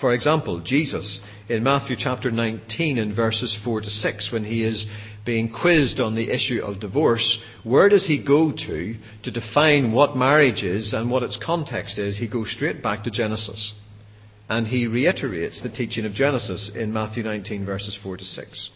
For 0.01 0.15
example, 0.15 0.61
Jesus 0.61 1.21
in 1.49 1.63
Matthew 1.63 1.97
chapter 1.99 2.31
19 2.31 2.99
and 2.99 3.15
verses 3.15 3.57
4 3.63 3.83
to 3.83 3.91
6, 3.91 4.33
when 4.33 4.45
he 4.45 4.65
is 4.65 4.87
being 5.27 5.53
quizzed 5.53 6.01
on 6.01 6.15
the 6.15 6.31
issue 6.31 6.63
of 6.63 6.81
divorce, 6.81 7.39
where 7.65 7.91
does 7.91 8.07
he 8.07 8.19
go 8.19 8.51
to 8.51 8.97
to 9.25 9.31
define 9.31 9.93
what 9.93 10.17
marriage 10.17 10.63
is 10.63 10.95
and 10.95 11.11
what 11.11 11.23
its 11.23 11.39
context 11.45 11.99
is? 11.99 12.17
He 12.17 12.29
goes 12.29 12.51
straight 12.51 12.83
back 12.83 13.05
to 13.05 13.11
Genesis. 13.11 13.75
And 14.49 14.67
he 14.67 14.87
reiterates 14.87 15.63
the 15.63 15.69
teaching 15.71 16.07
of 16.07 16.13
Genesis 16.13 16.71
in 16.75 16.95
Matthew 16.95 17.23
19 17.23 17.67
verses 17.67 17.99
4 18.03 18.17
to 18.17 18.25
6. 18.25 18.71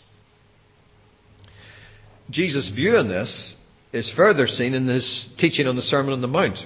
Jesus' 2.30 2.70
view 2.70 2.96
on 2.96 3.08
this 3.08 3.56
is 3.94 4.12
further 4.14 4.46
seen 4.46 4.74
in 4.74 4.86
his 4.86 5.34
teaching 5.38 5.66
on 5.66 5.76
the 5.76 5.82
Sermon 5.82 6.12
on 6.12 6.20
the 6.20 6.28
Mount, 6.28 6.58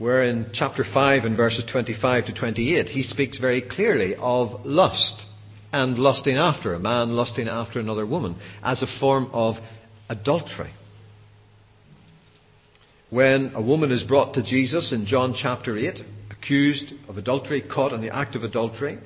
where 0.00 0.24
in 0.24 0.48
chapter 0.54 0.82
5 0.82 1.24
and 1.24 1.36
verses 1.36 1.62
25 1.70 2.24
to 2.24 2.32
28 2.32 2.88
he 2.88 3.02
speaks 3.02 3.38
very 3.38 3.60
clearly 3.60 4.16
of 4.18 4.64
lust 4.64 5.26
and 5.74 5.98
lusting 5.98 6.38
after, 6.38 6.72
a 6.72 6.78
man 6.78 7.10
lusting 7.10 7.46
after 7.46 7.78
another 7.78 8.06
woman, 8.06 8.34
as 8.62 8.82
a 8.82 8.98
form 8.98 9.28
of 9.34 9.56
adultery. 10.08 10.72
When 13.10 13.52
a 13.54 13.60
woman 13.60 13.92
is 13.92 14.02
brought 14.02 14.32
to 14.34 14.42
Jesus 14.42 14.90
in 14.90 15.04
John 15.04 15.34
chapter 15.36 15.76
8, 15.76 16.00
accused 16.30 16.94
of 17.06 17.18
adultery, 17.18 17.60
caught 17.60 17.92
in 17.92 18.00
the 18.00 18.14
act 18.14 18.34
of 18.34 18.42
adultery, 18.42 18.98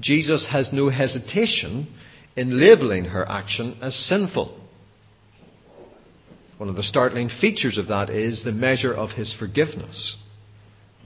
Jesus 0.00 0.48
has 0.50 0.70
no 0.72 0.88
hesitation 0.88 1.94
in 2.36 2.58
labeling 2.58 3.04
her 3.04 3.26
action 3.28 3.78
as 3.80 3.94
sinful. 3.94 4.58
One 6.58 6.68
of 6.68 6.74
the 6.74 6.82
startling 6.82 7.28
features 7.28 7.78
of 7.78 7.86
that 7.86 8.10
is 8.10 8.42
the 8.42 8.52
measure 8.52 8.92
of 8.92 9.10
his 9.10 9.32
forgiveness 9.32 10.16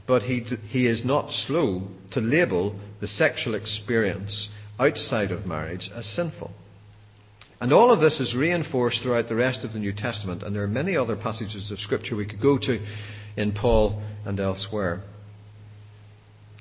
but 0.07 0.23
he, 0.23 0.41
he 0.69 0.87
is 0.87 1.05
not 1.05 1.33
slow 1.33 1.83
to 2.13 2.21
label 2.21 2.79
the 3.01 3.09
sexual 3.09 3.55
experience 3.55 4.49
outside 4.79 5.31
of 5.31 5.47
marriage 5.47 5.91
as 5.95 6.07
sinful. 6.07 6.51
And 7.61 7.73
all 7.73 7.91
of 7.91 8.01
this 8.01 8.21
is 8.21 8.35
reinforced 8.35 9.03
throughout 9.03 9.29
the 9.29 9.35
rest 9.35 9.65
of 9.65 9.73
the 9.73 9.79
New 9.79 9.95
Testament, 9.95 10.43
and 10.43 10.55
there 10.55 10.65
are 10.65 10.69
many 10.69 10.97
other 10.97 11.17
passages 11.17 11.71
of 11.71 11.79
Scripture 11.79 12.17
we 12.17 12.27
could 12.27 12.43
go 12.43 12.59
to 12.59 12.85
in 13.37 13.53
Paul 13.53 14.03
and 14.27 14.39
elsewhere. 14.39 15.03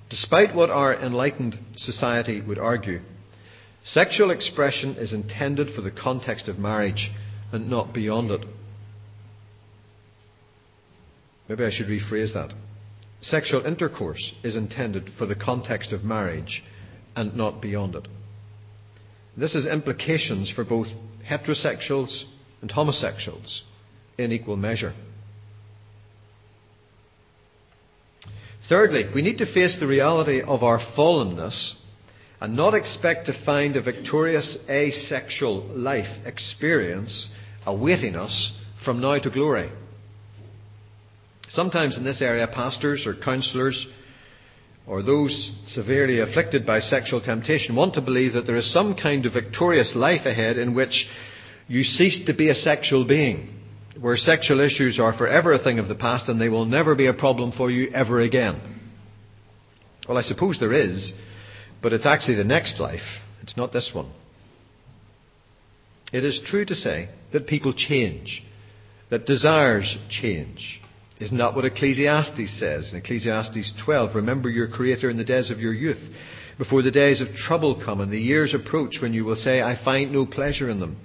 Despite 0.10 0.56
what 0.56 0.70
our 0.70 0.94
enlightened 0.94 1.58
society 1.76 2.40
would 2.40 2.60
argue, 2.60 3.02
sexual 3.84 4.32
expression 4.32 4.96
is 4.96 5.12
intended 5.12 5.76
for 5.76 5.82
the 5.82 5.92
context 5.92 6.48
of 6.48 6.60
marriage 6.60 7.12
and 7.52 7.70
not 7.70 7.94
beyond 7.94 8.32
it. 8.32 8.46
Maybe 11.50 11.66
I 11.66 11.72
should 11.72 11.88
rephrase 11.88 12.34
that. 12.34 12.54
Sexual 13.24 13.66
intercourse 13.66 14.34
is 14.44 14.58
intended 14.58 15.10
for 15.18 15.26
the 15.26 15.36
context 15.36 15.94
of 15.94 16.04
marriage 16.04 16.62
and 17.16 17.36
not 17.36 17.62
beyond 17.62 17.96
it. 17.96 18.06
This 19.38 19.54
has 19.54 19.66
implications 19.66 20.52
for 20.52 20.66
both 20.66 20.88
heterosexuals 21.28 22.24
and 22.62 22.70
homosexuals 22.70 23.64
in 24.18 24.34
equal 24.34 24.58
measure. 24.58 24.94
Thirdly, 28.68 29.06
we 29.16 29.22
need 29.22 29.38
to 29.38 29.54
face 29.54 29.78
the 29.80 29.88
reality 29.88 30.42
of 30.42 30.62
our 30.62 30.80
fallenness 30.80 31.76
and 32.42 32.58
not 32.58 32.74
expect 32.74 33.28
to 33.28 33.46
find 33.46 33.78
a 33.78 33.82
victorious 33.82 34.58
asexual 34.70 35.64
life 35.76 36.26
experience 36.26 37.30
awaiting 37.66 38.18
us 38.18 38.52
from 38.84 39.00
now 39.00 39.18
to 39.18 39.30
glory. 39.30 39.72
Sometimes 41.54 41.98
in 41.98 42.04
this 42.04 42.20
area, 42.20 42.48
pastors 42.48 43.06
or 43.06 43.14
counselors 43.14 43.86
or 44.88 45.04
those 45.04 45.52
severely 45.68 46.20
afflicted 46.20 46.66
by 46.66 46.80
sexual 46.80 47.22
temptation 47.22 47.76
want 47.76 47.94
to 47.94 48.02
believe 48.02 48.34
that 48.34 48.48
there 48.48 48.56
is 48.56 48.74
some 48.74 48.96
kind 48.96 49.28
of 49.28 49.34
victorious 49.34 49.96
life 49.96 50.26
ahead 50.26 50.58
in 50.58 50.74
which 50.74 51.08
you 51.68 51.84
cease 51.84 52.26
to 52.26 52.34
be 52.34 52.50
a 52.50 52.56
sexual 52.56 53.08
being, 53.08 53.54
where 54.02 54.18
sexual 54.18 54.62
issues 54.62 55.00
are 55.00 55.16
forever 55.16 55.54
a 55.54 55.64
thing 55.64 55.78
of 55.78 55.88
the 55.88 55.94
past 55.94 56.28
and 56.28 56.42
they 56.42 56.50
will 56.50 56.66
never 56.66 56.96
be 56.96 57.06
a 57.06 57.14
problem 57.14 57.52
for 57.52 57.70
you 57.70 57.92
ever 57.94 58.20
again. 58.20 58.60
Well, 60.10 60.18
I 60.18 60.24
suppose 60.24 60.58
there 60.60 60.74
is, 60.74 61.14
but 61.84 61.94
it's 61.94 62.08
actually 62.08 62.38
the 62.38 62.44
next 62.44 62.80
life. 62.80 63.06
It's 63.44 63.56
not 63.56 63.72
this 63.72 63.92
one. 63.94 64.12
It 66.12 66.26
is 66.26 66.42
true 66.44 66.66
to 66.66 66.76
say 66.76 67.10
that 67.32 67.46
people 67.46 67.74
change, 67.74 68.44
that 69.12 69.28
desires 69.28 69.96
change, 70.10 70.82
isn't 71.24 71.38
that 71.38 71.56
what 71.56 71.64
Ecclesiastes 71.64 72.60
says? 72.60 72.92
In 72.92 72.98
Ecclesiastes 72.98 73.74
12, 73.86 74.16
remember 74.16 74.50
your 74.50 74.68
Creator 74.68 75.10
in 75.10 75.16
the 75.16 75.24
days 75.24 75.50
of 75.50 75.60
your 75.60 75.74
youth, 75.74 76.02
before 76.58 76.82
the 76.82 76.92
days 76.92 77.22
of 77.22 77.30
trouble 77.34 77.82
come 77.84 78.02
and 78.02 78.12
the 78.12 78.20
years 78.20 78.54
approach 78.54 78.98
when 79.02 79.14
you 79.14 79.24
will 79.24 79.38
say, 79.38 79.62
I 79.62 79.82
find 79.82 80.12
no 80.12 80.26
pleasure 80.26 80.70
in 80.70 80.82
them. 80.82 80.98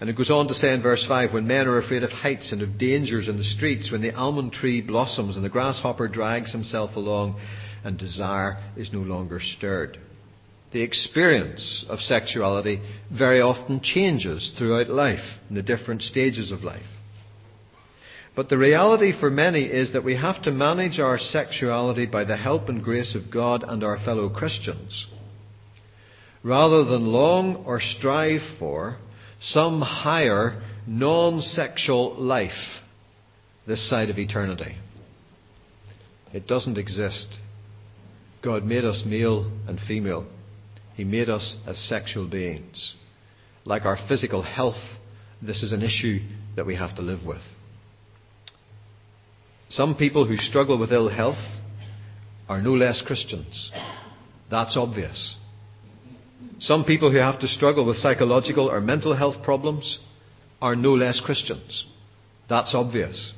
And 0.00 0.10
it 0.10 0.16
goes 0.16 0.30
on 0.30 0.48
to 0.48 0.54
say 0.54 0.74
in 0.74 0.82
verse 0.82 1.04
5, 1.06 1.32
when 1.32 1.46
men 1.46 1.68
are 1.68 1.78
afraid 1.78 2.02
of 2.02 2.10
heights 2.10 2.50
and 2.50 2.60
of 2.60 2.76
dangers 2.76 3.28
in 3.28 3.38
the 3.38 3.44
streets, 3.44 3.90
when 3.90 4.02
the 4.02 4.14
almond 4.14 4.52
tree 4.52 4.80
blossoms 4.80 5.36
and 5.36 5.44
the 5.44 5.48
grasshopper 5.48 6.08
drags 6.08 6.50
himself 6.50 6.96
along, 6.96 7.40
and 7.84 7.96
desire 7.96 8.60
is 8.76 8.92
no 8.92 8.98
longer 8.98 9.38
stirred. 9.40 9.96
The 10.72 10.82
experience 10.82 11.84
of 11.88 12.00
sexuality 12.00 12.82
very 13.16 13.40
often 13.40 13.80
changes 13.80 14.52
throughout 14.58 14.90
life, 14.90 15.38
in 15.48 15.54
the 15.54 15.62
different 15.62 16.02
stages 16.02 16.50
of 16.50 16.64
life. 16.64 16.82
But 18.36 18.50
the 18.50 18.58
reality 18.58 19.18
for 19.18 19.30
many 19.30 19.62
is 19.62 19.94
that 19.94 20.04
we 20.04 20.14
have 20.14 20.42
to 20.42 20.52
manage 20.52 21.00
our 21.00 21.18
sexuality 21.18 22.04
by 22.04 22.24
the 22.24 22.36
help 22.36 22.68
and 22.68 22.84
grace 22.84 23.14
of 23.14 23.32
God 23.32 23.64
and 23.66 23.82
our 23.82 23.98
fellow 24.04 24.28
Christians, 24.28 25.06
rather 26.44 26.84
than 26.84 27.06
long 27.06 27.64
or 27.64 27.80
strive 27.80 28.42
for 28.58 28.98
some 29.40 29.80
higher 29.80 30.62
non 30.86 31.40
sexual 31.40 32.14
life 32.16 32.82
this 33.66 33.88
side 33.88 34.10
of 34.10 34.18
eternity. 34.18 34.76
It 36.34 36.46
doesn't 36.46 36.76
exist. 36.76 37.38
God 38.42 38.64
made 38.64 38.84
us 38.84 39.02
male 39.06 39.50
and 39.66 39.80
female. 39.80 40.26
He 40.94 41.04
made 41.04 41.30
us 41.30 41.56
as 41.66 41.78
sexual 41.78 42.28
beings. 42.28 42.94
Like 43.64 43.86
our 43.86 43.98
physical 44.08 44.42
health, 44.42 44.82
this 45.40 45.62
is 45.62 45.72
an 45.72 45.82
issue 45.82 46.20
that 46.54 46.66
we 46.66 46.76
have 46.76 46.94
to 46.96 47.02
live 47.02 47.24
with. 47.24 47.40
Some 49.68 49.96
people 49.96 50.26
who 50.26 50.36
struggle 50.36 50.78
with 50.78 50.92
ill 50.92 51.08
health 51.08 51.44
are 52.48 52.62
no 52.62 52.72
less 52.72 53.02
Christians. 53.02 53.70
That's 54.50 54.76
obvious. 54.76 55.36
Some 56.60 56.84
people 56.84 57.10
who 57.10 57.18
have 57.18 57.40
to 57.40 57.48
struggle 57.48 57.84
with 57.84 57.96
psychological 57.96 58.70
or 58.70 58.80
mental 58.80 59.14
health 59.14 59.42
problems 59.42 59.98
are 60.62 60.76
no 60.76 60.94
less 60.94 61.20
Christians. 61.20 61.84
That's 62.48 62.74
obvious. 62.74 63.32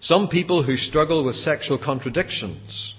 Some 0.00 0.28
people 0.28 0.62
who 0.62 0.76
struggle 0.76 1.24
with 1.24 1.34
sexual 1.34 1.78
contradictions 1.78 2.94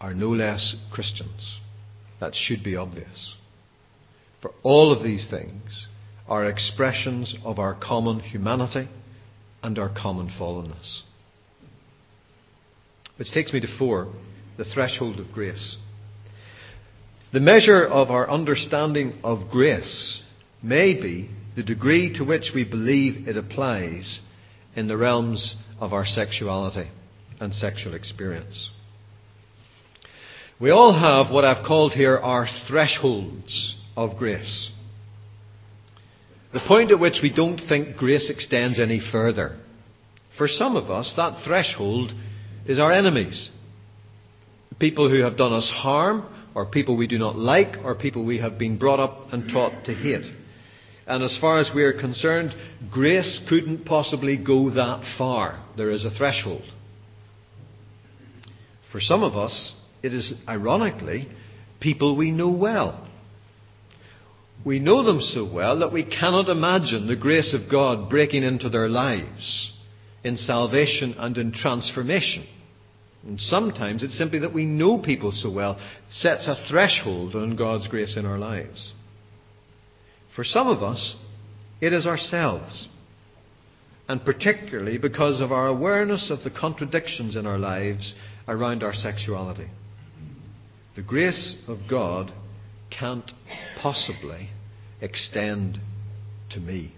are 0.00 0.14
no 0.14 0.30
less 0.30 0.74
Christians. 0.90 1.60
That 2.18 2.34
should 2.34 2.64
be 2.64 2.76
obvious. 2.76 3.34
For 4.40 4.52
all 4.62 4.90
of 4.92 5.02
these 5.02 5.28
things 5.28 5.86
are 6.26 6.46
expressions 6.46 7.36
of 7.44 7.58
our 7.58 7.74
common 7.74 8.20
humanity 8.20 8.88
and 9.62 9.78
our 9.78 9.90
common 9.94 10.30
fallenness. 10.30 11.02
Which 13.20 13.32
takes 13.32 13.52
me 13.52 13.60
to 13.60 13.76
four 13.78 14.08
the 14.56 14.64
threshold 14.64 15.20
of 15.20 15.30
grace. 15.30 15.76
The 17.34 17.40
measure 17.40 17.84
of 17.84 18.10
our 18.10 18.26
understanding 18.30 19.18
of 19.22 19.50
grace 19.50 20.22
may 20.62 20.94
be 20.94 21.28
the 21.54 21.62
degree 21.62 22.14
to 22.14 22.24
which 22.24 22.52
we 22.54 22.64
believe 22.64 23.28
it 23.28 23.36
applies 23.36 24.20
in 24.74 24.88
the 24.88 24.96
realms 24.96 25.54
of 25.78 25.92
our 25.92 26.06
sexuality 26.06 26.90
and 27.38 27.54
sexual 27.54 27.92
experience. 27.92 28.70
We 30.58 30.70
all 30.70 30.98
have 30.98 31.30
what 31.30 31.44
I've 31.44 31.66
called 31.66 31.92
here 31.92 32.16
our 32.16 32.48
thresholds 32.68 33.76
of 33.98 34.16
grace. 34.16 34.70
The 36.54 36.60
point 36.66 36.90
at 36.90 36.98
which 36.98 37.20
we 37.22 37.30
don't 37.30 37.60
think 37.68 37.98
grace 37.98 38.30
extends 38.30 38.80
any 38.80 38.98
further. 39.12 39.58
For 40.38 40.48
some 40.48 40.74
of 40.74 40.90
us, 40.90 41.12
that 41.18 41.44
threshold 41.44 42.14
is 42.66 42.78
our 42.78 42.92
enemies. 42.92 43.50
People 44.78 45.10
who 45.10 45.22
have 45.22 45.36
done 45.36 45.52
us 45.52 45.70
harm, 45.74 46.26
or 46.54 46.66
people 46.66 46.96
we 46.96 47.06
do 47.06 47.18
not 47.18 47.36
like, 47.36 47.76
or 47.84 47.94
people 47.94 48.24
we 48.24 48.38
have 48.38 48.58
been 48.58 48.78
brought 48.78 49.00
up 49.00 49.32
and 49.32 49.50
taught 49.50 49.84
to 49.84 49.94
hate. 49.94 50.26
And 51.06 51.22
as 51.24 51.36
far 51.40 51.58
as 51.58 51.70
we 51.74 51.82
are 51.82 51.92
concerned, 51.92 52.54
grace 52.90 53.42
couldn't 53.48 53.84
possibly 53.84 54.36
go 54.36 54.70
that 54.70 55.02
far. 55.18 55.64
There 55.76 55.90
is 55.90 56.04
a 56.04 56.10
threshold. 56.10 56.62
For 58.92 59.00
some 59.00 59.22
of 59.22 59.36
us, 59.36 59.74
it 60.02 60.14
is 60.14 60.32
ironically 60.48 61.28
people 61.80 62.16
we 62.16 62.30
know 62.30 62.50
well. 62.50 63.08
We 64.64 64.78
know 64.78 65.04
them 65.04 65.20
so 65.20 65.50
well 65.50 65.78
that 65.78 65.92
we 65.92 66.04
cannot 66.04 66.48
imagine 66.48 67.06
the 67.06 67.16
grace 67.16 67.54
of 67.54 67.70
God 67.70 68.10
breaking 68.10 68.42
into 68.42 68.68
their 68.68 68.88
lives 68.88 69.72
in 70.24 70.36
salvation 70.36 71.14
and 71.18 71.36
in 71.38 71.52
transformation. 71.52 72.46
And 73.22 73.40
sometimes 73.40 74.02
it's 74.02 74.16
simply 74.16 74.40
that 74.40 74.54
we 74.54 74.64
know 74.64 74.98
people 74.98 75.32
so 75.32 75.50
well 75.50 75.78
sets 76.10 76.48
a 76.48 76.56
threshold 76.68 77.34
on 77.34 77.56
God's 77.56 77.88
grace 77.88 78.16
in 78.16 78.24
our 78.24 78.38
lives. 78.38 78.92
For 80.34 80.44
some 80.44 80.68
of 80.68 80.82
us, 80.82 81.16
it 81.80 81.92
is 81.92 82.06
ourselves. 82.06 82.88
And 84.08 84.24
particularly 84.24 84.98
because 84.98 85.40
of 85.40 85.52
our 85.52 85.68
awareness 85.68 86.30
of 86.30 86.42
the 86.42 86.50
contradictions 86.50 87.36
in 87.36 87.46
our 87.46 87.58
lives 87.58 88.14
around 88.48 88.82
our 88.82 88.92
sexuality. 88.92 89.68
The 90.96 91.02
grace 91.02 91.56
of 91.68 91.78
God 91.88 92.32
can't 92.90 93.30
possibly 93.80 94.50
extend 95.00 95.78
to 96.50 96.60
me. 96.60 96.92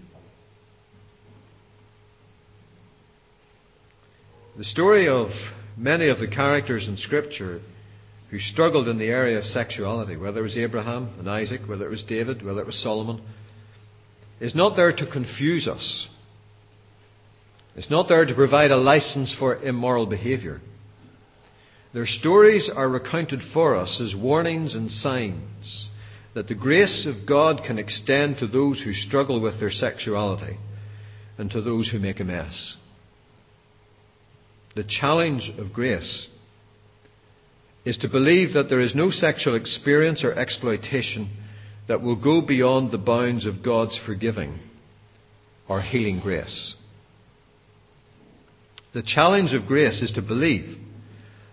The 4.55 4.63
story 4.63 5.07
of 5.07 5.29
many 5.75 6.09
of 6.09 6.19
the 6.19 6.27
characters 6.27 6.87
in 6.87 6.95
Scripture 6.97 7.61
who 8.29 8.37
struggled 8.37 8.87
in 8.87 8.99
the 8.99 9.09
area 9.09 9.39
of 9.39 9.45
sexuality, 9.45 10.15
whether 10.15 10.41
it 10.41 10.43
was 10.43 10.57
Abraham 10.57 11.15
and 11.17 11.27
Isaac, 11.27 11.61
whether 11.65 11.85
it 11.85 11.89
was 11.89 12.03
David, 12.03 12.45
whether 12.45 12.61
it 12.61 12.67
was 12.67 12.81
Solomon, 12.81 13.23
is 14.39 14.53
not 14.53 14.75
there 14.75 14.91
to 14.91 15.07
confuse 15.07 15.67
us. 15.67 16.07
It's 17.75 17.89
not 17.89 18.07
there 18.07 18.25
to 18.25 18.35
provide 18.35 18.69
a 18.69 18.77
license 18.77 19.35
for 19.37 19.55
immoral 19.55 20.05
behaviour. 20.05 20.61
Their 21.91 22.05
stories 22.05 22.69
are 22.69 22.89
recounted 22.89 23.41
for 23.53 23.75
us 23.75 23.99
as 23.99 24.15
warnings 24.15 24.75
and 24.75 24.91
signs 24.91 25.89
that 26.35 26.47
the 26.47 26.53
grace 26.55 27.07
of 27.07 27.27
God 27.27 27.63
can 27.65 27.79
extend 27.79 28.37
to 28.37 28.47
those 28.47 28.79
who 28.79 28.93
struggle 28.93 29.41
with 29.41 29.59
their 29.59 29.71
sexuality 29.71 30.57
and 31.39 31.49
to 31.49 31.61
those 31.61 31.89
who 31.89 31.97
make 31.97 32.19
a 32.19 32.23
mess. 32.23 32.77
The 34.75 34.83
challenge 34.83 35.51
of 35.57 35.73
grace 35.73 36.27
is 37.85 37.97
to 37.99 38.07
believe 38.07 38.53
that 38.53 38.69
there 38.69 38.79
is 38.79 38.95
no 38.95 39.11
sexual 39.11 39.55
experience 39.55 40.23
or 40.23 40.33
exploitation 40.33 41.29
that 41.87 42.01
will 42.01 42.15
go 42.15 42.41
beyond 42.41 42.91
the 42.91 42.97
bounds 42.97 43.45
of 43.45 43.63
God's 43.63 43.99
forgiving 44.05 44.59
or 45.67 45.81
healing 45.81 46.19
grace. 46.19 46.75
The 48.93 49.03
challenge 49.03 49.53
of 49.53 49.67
grace 49.67 50.01
is 50.01 50.11
to 50.13 50.21
believe 50.21 50.77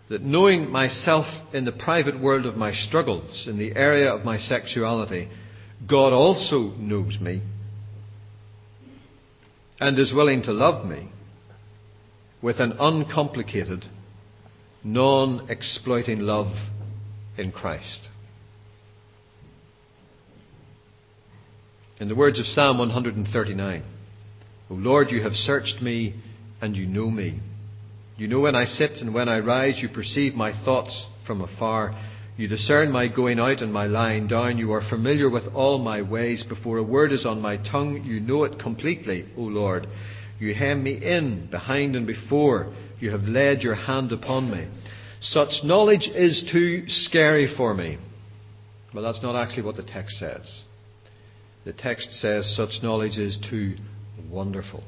that 0.09 0.23
knowing 0.23 0.71
myself 0.71 1.27
in 1.53 1.65
the 1.65 1.73
private 1.73 2.21
world 2.21 2.47
of 2.47 2.57
my 2.57 2.73
struggles, 2.73 3.47
in 3.47 3.59
the 3.59 3.75
area 3.77 4.13
of 4.13 4.25
my 4.25 4.39
sexuality, 4.39 5.29
God 5.89 6.13
also 6.13 6.73
knows 6.77 7.19
me 7.21 7.43
and 9.79 9.99
is 9.99 10.13
willing 10.13 10.43
to 10.43 10.53
love 10.53 10.87
me 10.87 11.11
with 12.43 12.59
an 12.59 12.73
uncomplicated, 12.79 13.85
non 14.83 15.49
exploiting 15.51 16.21
love 16.21 16.53
in 17.37 17.53
Christ. 17.53 18.09
In 21.99 22.09
the 22.09 22.15
words 22.15 22.41
of 22.41 22.47
Psalm 22.47 22.79
139, 22.79 23.83
O 24.71 24.75
Lord, 24.75 25.11
you 25.11 25.23
have 25.23 25.35
searched 25.35 25.83
me 25.83 26.15
and 26.63 26.75
you 26.75 26.87
know 26.87 27.11
me. 27.11 27.41
You 28.17 28.29
know 28.29 28.41
when 28.41 28.55
I 28.55 28.65
sit 28.65 28.93
and 29.01 29.13
when 29.13 29.29
I 29.29 29.41
rise, 29.41 29.79
you 29.83 29.89
perceive 29.89 30.35
my 30.35 30.53
thoughts 30.65 31.07
from 31.27 31.43
afar. 31.43 31.95
You 32.37 32.49
discern 32.49 32.91
my 32.91 33.09
going 33.09 33.39
out 33.39 33.61
and 33.61 33.73
my 33.73 33.85
lying 33.85 34.29
down. 34.29 34.57
You 34.57 34.73
are 34.73 34.89
familiar 34.89 35.29
with 35.29 35.45
all 35.55 35.79
my 35.79 36.01
ways. 36.01 36.43
Before 36.43 36.79
a 36.79 36.83
word 36.83 37.13
is 37.13 37.27
on 37.27 37.43
my 37.43 37.59
tongue, 37.59 38.03
you 38.05 38.19
know 38.21 38.45
it 38.45 38.59
completely, 38.59 39.27
O 39.37 39.43
Lord. 39.43 39.87
You 40.41 40.55
hem 40.55 40.83
me 40.83 40.95
in, 40.95 41.49
behind 41.51 41.95
and 41.95 42.07
before. 42.07 42.75
You 42.99 43.11
have 43.13 43.23
laid 43.23 43.63
your 43.63 43.77
hand 43.77 44.11
upon 44.11 44.51
me. 44.51 44.67
Such 45.21 45.63
knowledge 45.63 46.09
is 46.09 46.49
too 46.51 46.89
scary 46.89 47.47
for 47.57 47.75
me. 47.75 47.99
Well, 48.93 49.05
that's 49.05 49.23
not 49.23 49.37
actually 49.37 49.63
what 49.65 49.77
the 49.77 49.85
text 49.85 50.19
says. 50.19 50.65
The 51.65 51.73
text 51.73 52.13
says 52.15 52.57
such 52.57 52.83
knowledge 52.83 53.19
is 53.19 53.39
too 53.49 53.77
wonderful 54.29 54.83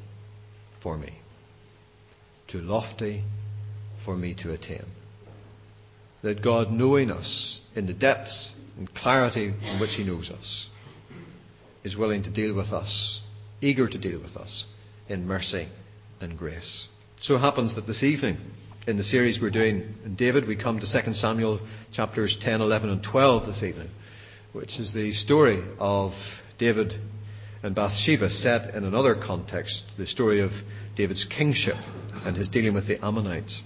for 0.83 0.99
me 0.99 1.23
too 2.53 2.61
lofty 2.61 3.25
for 4.05 4.17
me 4.17 4.35
to 4.43 4.53
attain. 4.53 4.85
That 6.23 6.43
God, 6.43 6.71
knowing 6.71 7.11
us 7.11 7.61
in 7.75 7.87
the 7.87 7.95
depths 7.95 8.55
and 8.77 8.93
clarity 8.95 9.47
in 9.47 9.81
which 9.81 9.95
He 9.97 10.05
knows 10.05 10.31
us, 10.31 10.69
is 11.83 11.97
willing 11.97 12.23
to 12.25 12.31
deal 12.31 12.55
with 12.55 12.69
us, 12.69 13.23
eager 13.61 13.88
to 13.88 13.99
deal 13.99 14.21
with 14.21 14.37
us 14.37 14.67
in 15.12 15.27
mercy 15.27 15.68
and 16.20 16.38
grace. 16.38 16.88
So 17.20 17.37
it 17.37 17.40
happens 17.40 17.75
that 17.75 17.87
this 17.87 18.03
evening, 18.03 18.38
in 18.87 18.96
the 18.96 19.05
series 19.05 19.38
we're 19.40 19.51
doing 19.51 19.94
in 20.05 20.16
David, 20.16 20.48
we 20.48 20.57
come 20.57 20.81
to 20.81 20.87
2 20.87 21.12
Samuel 21.12 21.61
chapters 21.92 22.37
10, 22.40 22.61
11, 22.61 22.90
and 22.90 23.03
12 23.05 23.46
this 23.46 23.62
evening, 23.62 23.90
which 24.53 24.81
is 24.81 24.92
the 24.92 25.12
story 25.12 25.62
of 25.79 26.12
David 26.59 26.94
and 27.62 27.75
Bathsheba 27.75 28.31
set 28.31 28.75
in 28.75 28.85
another 28.85 29.14
context, 29.14 29.85
the 29.98 30.07
story 30.07 30.40
of 30.40 30.51
David's 30.96 31.25
kingship 31.27 31.77
and 32.25 32.37
his 32.37 32.48
dealing 32.48 32.75
with 32.75 32.88
the 32.88 33.05
Ammonites. 33.05 33.61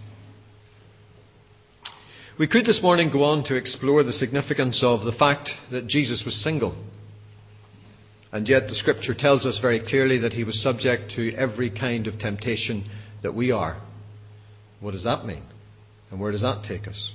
We 2.39 2.49
could 2.49 2.67
this 2.67 2.83
morning 2.83 3.11
go 3.11 3.23
on 3.23 3.45
to 3.45 3.55
explore 3.55 4.03
the 4.03 4.13
significance 4.13 4.83
of 4.85 5.05
the 5.05 5.13
fact 5.13 5.49
that 5.71 5.87
Jesus 5.87 6.25
was 6.27 6.43
single. 6.43 6.77
And 8.33 8.49
yet 8.49 8.69
the 8.69 8.75
scripture 8.75 9.15
tells 9.15 9.47
us 9.47 9.59
very 9.61 9.81
clearly 9.81 10.19
that 10.19 10.33
he 10.33 10.45
was 10.45 10.63
subject 10.63 11.13
to 11.13 11.35
every 11.35 11.71
kind 11.71 12.07
of 12.07 12.19
temptation 12.19 12.89
that 13.23 13.35
we 13.35 13.53
are. 13.53 13.81
What 14.81 14.93
does 14.93 15.05
that 15.05 15.25
mean? 15.25 15.45
And 16.11 16.21
where 16.21 16.33
does 16.33 16.43
that 16.43 16.65
take 16.67 16.89
us? 16.89 17.13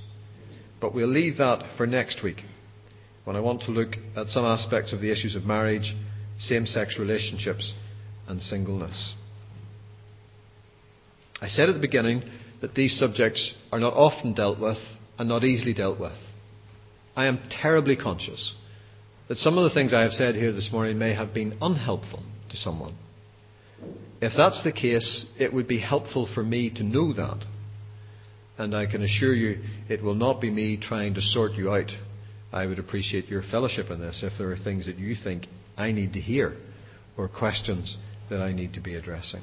But 0.80 0.94
we'll 0.94 1.08
leave 1.08 1.38
that 1.38 1.76
for 1.76 1.86
next 1.86 2.22
week 2.22 2.42
when 3.24 3.36
I 3.36 3.40
want 3.40 3.62
to 3.62 3.70
look 3.70 3.94
at 4.16 4.28
some 4.28 4.44
aspects 4.44 4.92
of 4.92 5.00
the 5.00 5.12
issues 5.12 5.36
of 5.36 5.44
marriage, 5.44 5.94
same 6.38 6.66
sex 6.66 6.98
relationships, 6.98 7.72
and 8.26 8.42
singleness. 8.42 9.14
I 11.40 11.48
said 11.48 11.68
at 11.68 11.74
the 11.74 11.80
beginning 11.80 12.22
that 12.60 12.74
these 12.74 12.98
subjects 12.98 13.54
are 13.70 13.80
not 13.80 13.94
often 13.94 14.34
dealt 14.34 14.58
with 14.58 14.78
and 15.18 15.28
not 15.28 15.44
easily 15.44 15.74
dealt 15.74 16.00
with. 16.00 16.18
I 17.14 17.26
am 17.26 17.40
terribly 17.50 17.96
conscious 17.96 18.54
that 19.32 19.38
some 19.38 19.56
of 19.56 19.64
the 19.64 19.70
things 19.70 19.94
I 19.94 20.02
have 20.02 20.12
said 20.12 20.34
here 20.34 20.52
this 20.52 20.68
morning 20.70 20.98
may 20.98 21.14
have 21.14 21.32
been 21.32 21.56
unhelpful 21.62 22.22
to 22.50 22.56
someone. 22.58 22.94
If 24.20 24.34
that's 24.36 24.62
the 24.62 24.72
case, 24.72 25.24
it 25.38 25.54
would 25.54 25.66
be 25.66 25.78
helpful 25.80 26.28
for 26.34 26.42
me 26.42 26.68
to 26.68 26.82
know 26.82 27.14
that. 27.14 27.46
And 28.58 28.76
I 28.76 28.84
can 28.84 29.02
assure 29.02 29.32
you 29.32 29.64
it 29.88 30.02
will 30.02 30.14
not 30.14 30.42
be 30.42 30.50
me 30.50 30.76
trying 30.76 31.14
to 31.14 31.22
sort 31.22 31.52
you 31.52 31.72
out. 31.72 31.90
I 32.52 32.66
would 32.66 32.78
appreciate 32.78 33.28
your 33.28 33.42
fellowship 33.42 33.88
in 33.88 34.00
this 34.00 34.22
if 34.22 34.34
there 34.36 34.52
are 34.52 34.56
things 34.58 34.84
that 34.84 34.98
you 34.98 35.14
think 35.14 35.46
I 35.78 35.92
need 35.92 36.12
to 36.12 36.20
hear 36.20 36.54
or 37.16 37.26
questions 37.26 37.96
that 38.28 38.42
I 38.42 38.52
need 38.52 38.74
to 38.74 38.80
be 38.80 38.96
addressing. 38.96 39.40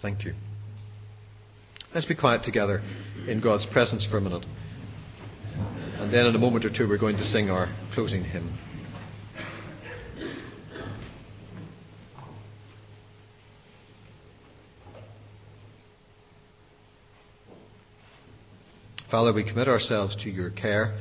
Thank 0.00 0.24
you. 0.24 0.32
Let's 1.94 2.06
be 2.06 2.14
quiet 2.14 2.42
together 2.42 2.80
in 3.28 3.42
God's 3.42 3.66
presence 3.66 4.06
for 4.10 4.16
a 4.16 4.22
minute. 4.22 4.46
And 5.98 6.12
then 6.12 6.26
in 6.26 6.34
a 6.34 6.38
moment 6.38 6.64
or 6.64 6.70
two, 6.70 6.88
we're 6.88 6.98
going 6.98 7.16
to 7.16 7.24
sing 7.24 7.50
our 7.50 7.74
closing 7.94 8.24
hymn. 8.24 8.58
Father, 19.10 19.32
we 19.32 19.44
commit 19.44 19.68
ourselves 19.68 20.16
to 20.24 20.30
your 20.30 20.50
care, 20.50 20.98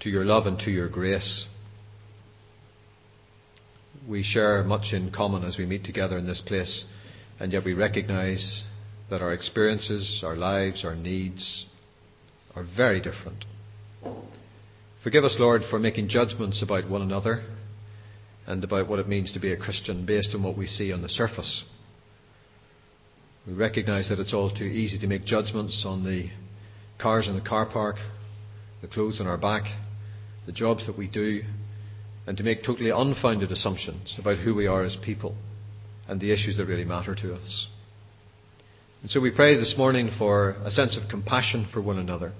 to 0.00 0.08
your 0.08 0.24
love, 0.24 0.46
and 0.46 0.56
to 0.60 0.70
your 0.70 0.88
grace. 0.88 1.46
We 4.08 4.22
share 4.22 4.62
much 4.62 4.92
in 4.92 5.10
common 5.10 5.42
as 5.42 5.58
we 5.58 5.66
meet 5.66 5.82
together 5.82 6.16
in 6.16 6.26
this 6.26 6.40
place. 6.46 6.84
And 7.40 7.52
yet 7.52 7.64
we 7.64 7.74
recognize 7.74 8.62
that 9.10 9.20
our 9.20 9.32
experiences, 9.32 10.22
our 10.24 10.36
lives, 10.36 10.84
our 10.84 10.94
needs 10.94 11.66
are 12.54 12.64
very 12.64 13.00
different. 13.00 13.44
Forgive 15.02 15.24
us, 15.24 15.36
Lord, 15.38 15.62
for 15.70 15.78
making 15.78 16.08
judgments 16.08 16.62
about 16.62 16.90
one 16.90 17.02
another 17.02 17.44
and 18.46 18.62
about 18.64 18.88
what 18.88 18.98
it 18.98 19.08
means 19.08 19.32
to 19.32 19.40
be 19.40 19.52
a 19.52 19.56
Christian 19.56 20.04
based 20.04 20.34
on 20.34 20.42
what 20.42 20.56
we 20.56 20.66
see 20.66 20.92
on 20.92 21.02
the 21.02 21.08
surface. 21.08 21.64
We 23.46 23.52
recognize 23.52 24.08
that 24.08 24.18
it's 24.18 24.34
all 24.34 24.50
too 24.50 24.64
easy 24.64 24.98
to 24.98 25.06
make 25.06 25.24
judgments 25.24 25.84
on 25.86 26.04
the 26.04 26.30
cars 27.00 27.28
in 27.28 27.34
the 27.34 27.40
car 27.40 27.66
park, 27.66 27.96
the 28.82 28.88
clothes 28.88 29.20
on 29.20 29.28
our 29.28 29.36
back, 29.36 29.64
the 30.46 30.52
jobs 30.52 30.86
that 30.86 30.98
we 30.98 31.06
do, 31.06 31.42
and 32.26 32.36
to 32.36 32.42
make 32.42 32.64
totally 32.64 32.90
unfounded 32.90 33.52
assumptions 33.52 34.16
about 34.18 34.38
who 34.38 34.54
we 34.54 34.66
are 34.66 34.82
as 34.82 34.96
people 35.04 35.36
and 36.08 36.20
the 36.20 36.32
issues 36.32 36.56
that 36.56 36.66
really 36.66 36.84
matter 36.84 37.14
to 37.14 37.34
us. 37.34 37.68
And 39.02 39.10
so 39.10 39.20
we 39.20 39.30
pray 39.30 39.56
this 39.56 39.74
morning 39.78 40.10
for 40.18 40.56
a 40.64 40.70
sense 40.70 40.96
of 40.96 41.08
compassion 41.08 41.68
for 41.72 41.80
one 41.80 41.98
another 41.98 42.32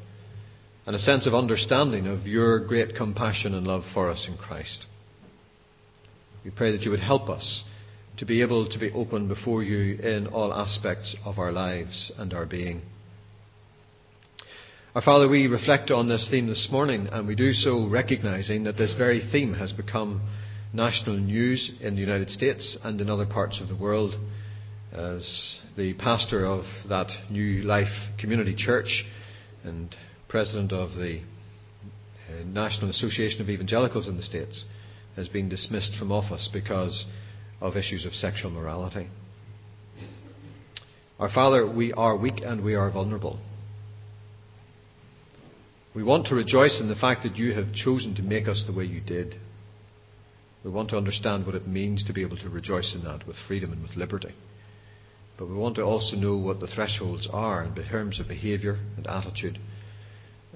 and 0.87 0.95
a 0.95 1.01
sense 1.01 1.27
of 1.27 1.35
understanding 1.35 2.07
of 2.07 2.27
your 2.27 2.61
great 2.61 2.95
compassion 2.95 3.55
and 3.55 3.67
love 3.67 3.83
for 3.93 4.09
us 4.09 4.27
in 4.29 4.37
Christ. 4.37 4.87
We 6.45 6.53
pray 6.53 6.71
that 6.71 6.83
you 6.83 6.93
would 6.93 7.01
help 7.01 7.29
us 7.29 7.65
to 8.19 8.25
be 8.25 8.41
able 8.41 8.69
to 8.69 8.79
be 8.79 8.93
open 8.93 9.27
before 9.27 9.65
you 9.65 10.01
in 10.01 10.29
all 10.29 10.55
aspects 10.55 11.17
of 11.25 11.39
our 11.39 11.51
lives 11.51 12.13
and 12.17 12.33
our 12.33 12.47
being. 12.47 12.83
Our 14.95 15.03
Father, 15.03 15.29
we 15.29 15.49
reflect 15.49 15.91
on 15.91 16.09
this 16.09 16.29
theme 16.31 16.47
this 16.47 16.69
morning, 16.71 17.09
and 17.11 17.27
we 17.27 17.35
do 17.35 17.53
so 17.53 17.87
recognizing 17.89 18.65
that 18.65 18.79
this 18.79 18.95
very 18.97 19.29
theme 19.31 19.55
has 19.55 19.73
become 19.73 20.23
national 20.73 21.17
news 21.19 21.71
in 21.81 21.97
the 21.97 22.01
United 22.01 22.31
States 22.31 22.79
and 22.85 23.01
in 23.01 23.11
other 23.11 23.27
parts 23.27 23.61
of 23.61 23.69
the 23.69 23.77
world. 23.77 24.15
As 24.93 25.59
the 25.77 25.95
pastor 25.95 26.47
of 26.47 26.65
that 26.89 27.09
New 27.29 27.63
Life 27.65 27.93
Community 28.19 28.55
Church 28.57 29.05
and 29.65 29.95
president 30.29 30.73
of 30.73 30.95
the 30.97 31.21
uh, 32.29 32.45
National 32.45 32.91
Association 32.91 33.41
of 33.41 33.49
Evangelicals 33.49 34.09
in 34.09 34.17
the 34.17 34.23
States, 34.23 34.65
has 35.17 35.29
been 35.29 35.49
dismissed 35.49 35.95
from 35.99 36.13
office 36.13 36.49
because 36.53 37.07
of 37.61 37.77
issues 37.77 38.05
of 38.05 38.15
sexual 38.15 38.51
morality. 38.51 39.09
Our 41.19 41.31
Father, 41.31 41.67
we 41.67 41.93
are 41.95 42.17
weak 42.17 42.43
and 42.45 42.63
we 42.63 42.75
are 42.75 42.91
vulnerable. 42.91 43.39
We 45.95 46.03
want 46.03 46.27
to 46.27 46.35
rejoice 46.35 46.79
in 46.79 46.89
the 46.89 46.95
fact 46.95 47.23
that 47.23 47.39
you 47.39 47.55
have 47.55 47.73
chosen 47.73 48.15
to 48.17 48.23
make 48.23 48.49
us 48.49 48.65
the 48.67 48.75
way 48.75 48.85
you 48.85 49.01
did. 49.01 49.37
We 50.63 50.71
want 50.71 50.91
to 50.91 50.99
understand 50.99 51.47
what 51.47 51.55
it 51.55 51.67
means 51.67 52.05
to 52.05 52.13
be 52.13 52.21
able 52.21 52.37
to 52.39 52.51
rejoice 52.51 52.95
in 52.95 53.05
that 53.05 53.27
with 53.27 53.37
freedom 53.49 53.73
and 53.73 53.81
with 53.81 53.97
liberty. 53.97 54.35
But 55.39 55.49
we 55.49 55.55
want 55.55 55.77
to 55.77 55.83
also 55.83 56.17
know 56.17 56.37
what 56.37 56.61
the 56.61 56.67
thresholds 56.67 57.27
are 57.33 57.65
in 57.65 57.75
terms 57.75 58.21
of 58.21 58.29
behaviour 58.29 58.79
and 58.99 59.07
attitude. 59.07 59.59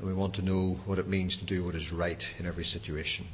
And 0.00 0.08
we 0.08 0.14
want 0.14 0.36
to 0.36 0.42
know 0.42 0.78
what 0.86 0.98
it 0.98 1.06
means 1.06 1.36
to 1.36 1.44
do 1.44 1.62
what 1.62 1.74
is 1.74 1.92
right 1.92 2.22
in 2.38 2.46
every 2.46 2.64
situation. 2.64 3.26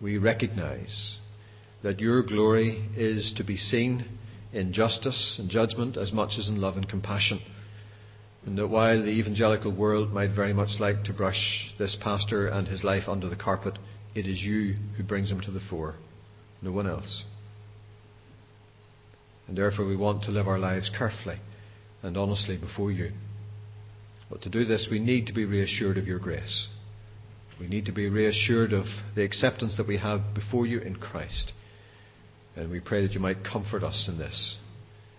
We 0.00 0.18
recognise 0.18 1.18
that 1.82 1.98
your 1.98 2.22
glory 2.22 2.88
is 2.96 3.34
to 3.38 3.44
be 3.44 3.56
seen 3.56 4.06
in 4.52 4.72
justice 4.72 5.34
and 5.40 5.50
judgment 5.50 5.96
as 5.96 6.12
much 6.12 6.34
as 6.38 6.48
in 6.48 6.60
love 6.60 6.76
and 6.76 6.88
compassion. 6.88 7.40
And 8.46 8.56
that 8.56 8.68
while 8.68 9.02
the 9.02 9.08
evangelical 9.08 9.72
world 9.74 10.12
might 10.12 10.30
very 10.30 10.52
much 10.52 10.78
like 10.78 11.02
to 11.04 11.12
brush 11.12 11.74
this 11.80 11.96
pastor 12.00 12.46
and 12.46 12.68
his 12.68 12.84
life 12.84 13.08
under 13.08 13.28
the 13.28 13.34
carpet, 13.34 13.76
it 14.14 14.28
is 14.28 14.40
you 14.42 14.76
who 14.96 15.02
brings 15.02 15.28
him 15.28 15.40
to 15.40 15.50
the 15.50 15.60
fore, 15.68 15.96
no 16.60 16.70
one 16.70 16.86
else. 16.86 17.24
And 19.48 19.58
therefore, 19.58 19.86
we 19.86 19.96
want 19.96 20.22
to 20.24 20.30
live 20.30 20.46
our 20.46 20.60
lives 20.60 20.88
carefully 20.96 21.40
and 22.00 22.16
honestly 22.16 22.56
before 22.56 22.92
you. 22.92 23.10
But 24.32 24.40
to 24.42 24.48
do 24.48 24.64
this, 24.64 24.88
we 24.90 24.98
need 24.98 25.26
to 25.26 25.34
be 25.34 25.44
reassured 25.44 25.98
of 25.98 26.06
your 26.06 26.18
grace. 26.18 26.68
We 27.60 27.68
need 27.68 27.84
to 27.84 27.92
be 27.92 28.08
reassured 28.08 28.72
of 28.72 28.86
the 29.14 29.22
acceptance 29.22 29.76
that 29.76 29.86
we 29.86 29.98
have 29.98 30.34
before 30.34 30.64
you 30.64 30.80
in 30.80 30.96
Christ. 30.96 31.52
And 32.56 32.70
we 32.70 32.80
pray 32.80 33.02
that 33.02 33.12
you 33.12 33.20
might 33.20 33.44
comfort 33.44 33.84
us 33.84 34.08
in 34.08 34.16
this. 34.16 34.56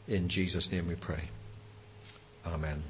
In 0.07 0.29
Jesus' 0.29 0.67
name 0.71 0.87
we 0.87 0.95
pray. 0.95 1.29
Amen. 2.43 2.83